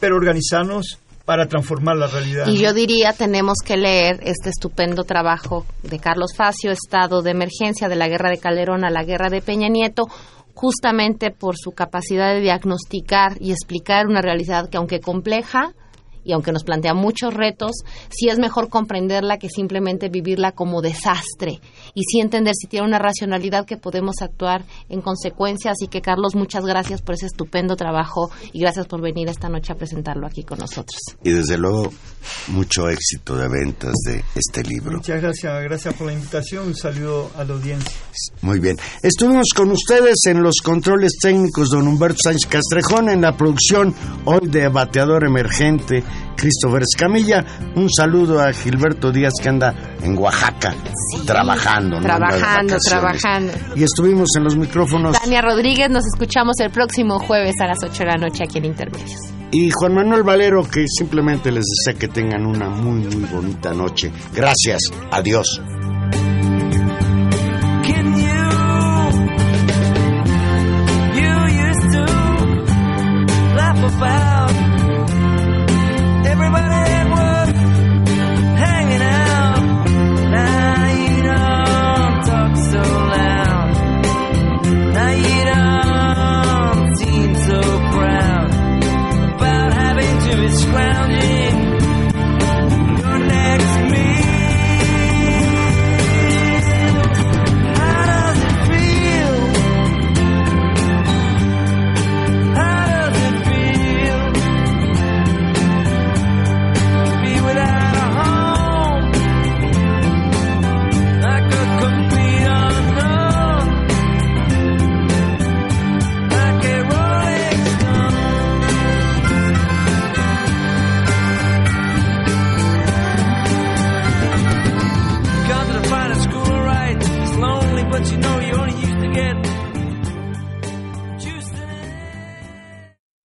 [0.00, 0.98] pero organizarnos
[1.28, 2.46] para transformar la realidad.
[2.46, 7.90] Y yo diría, tenemos que leer este estupendo trabajo de Carlos Facio, Estado de Emergencia
[7.90, 10.06] de la Guerra de Calderón a la Guerra de Peña Nieto,
[10.54, 15.74] justamente por su capacidad de diagnosticar y explicar una realidad que aunque compleja
[16.28, 17.72] y aunque nos plantea muchos retos,
[18.10, 21.58] sí es mejor comprenderla que simplemente vivirla como desastre
[21.94, 25.70] y sí entender si tiene una racionalidad que podemos actuar en consecuencia.
[25.70, 29.72] Así que Carlos, muchas gracias por ese estupendo trabajo y gracias por venir esta noche
[29.72, 31.00] a presentarlo aquí con nosotros.
[31.24, 31.90] Y desde luego,
[32.48, 34.98] mucho éxito de ventas de este libro.
[34.98, 36.66] Muchas gracias, gracias por la invitación.
[36.66, 37.96] Un saludo a la audiencia.
[38.42, 38.76] Muy bien.
[39.02, 43.94] Estuvimos con ustedes en los controles técnicos, don Humberto Sánchez Castrejón, en la producción
[44.26, 46.04] hoy de Bateador Emergente,
[46.36, 47.44] Christopher Escamilla.
[47.74, 50.74] Un saludo a Gilberto Díaz, que anda en Oaxaca,
[51.26, 52.00] trabajando.
[52.00, 53.52] Trabajando, trabajando.
[53.74, 55.20] Y estuvimos en los micrófonos.
[55.20, 58.66] Tania Rodríguez, nos escuchamos el próximo jueves a las 8 de la noche aquí en
[58.66, 59.18] Intermedios.
[59.50, 64.12] Y Juan Manuel Valero, que simplemente les desea que tengan una muy, muy bonita noche.
[64.34, 64.80] Gracias.
[65.10, 65.60] Adiós.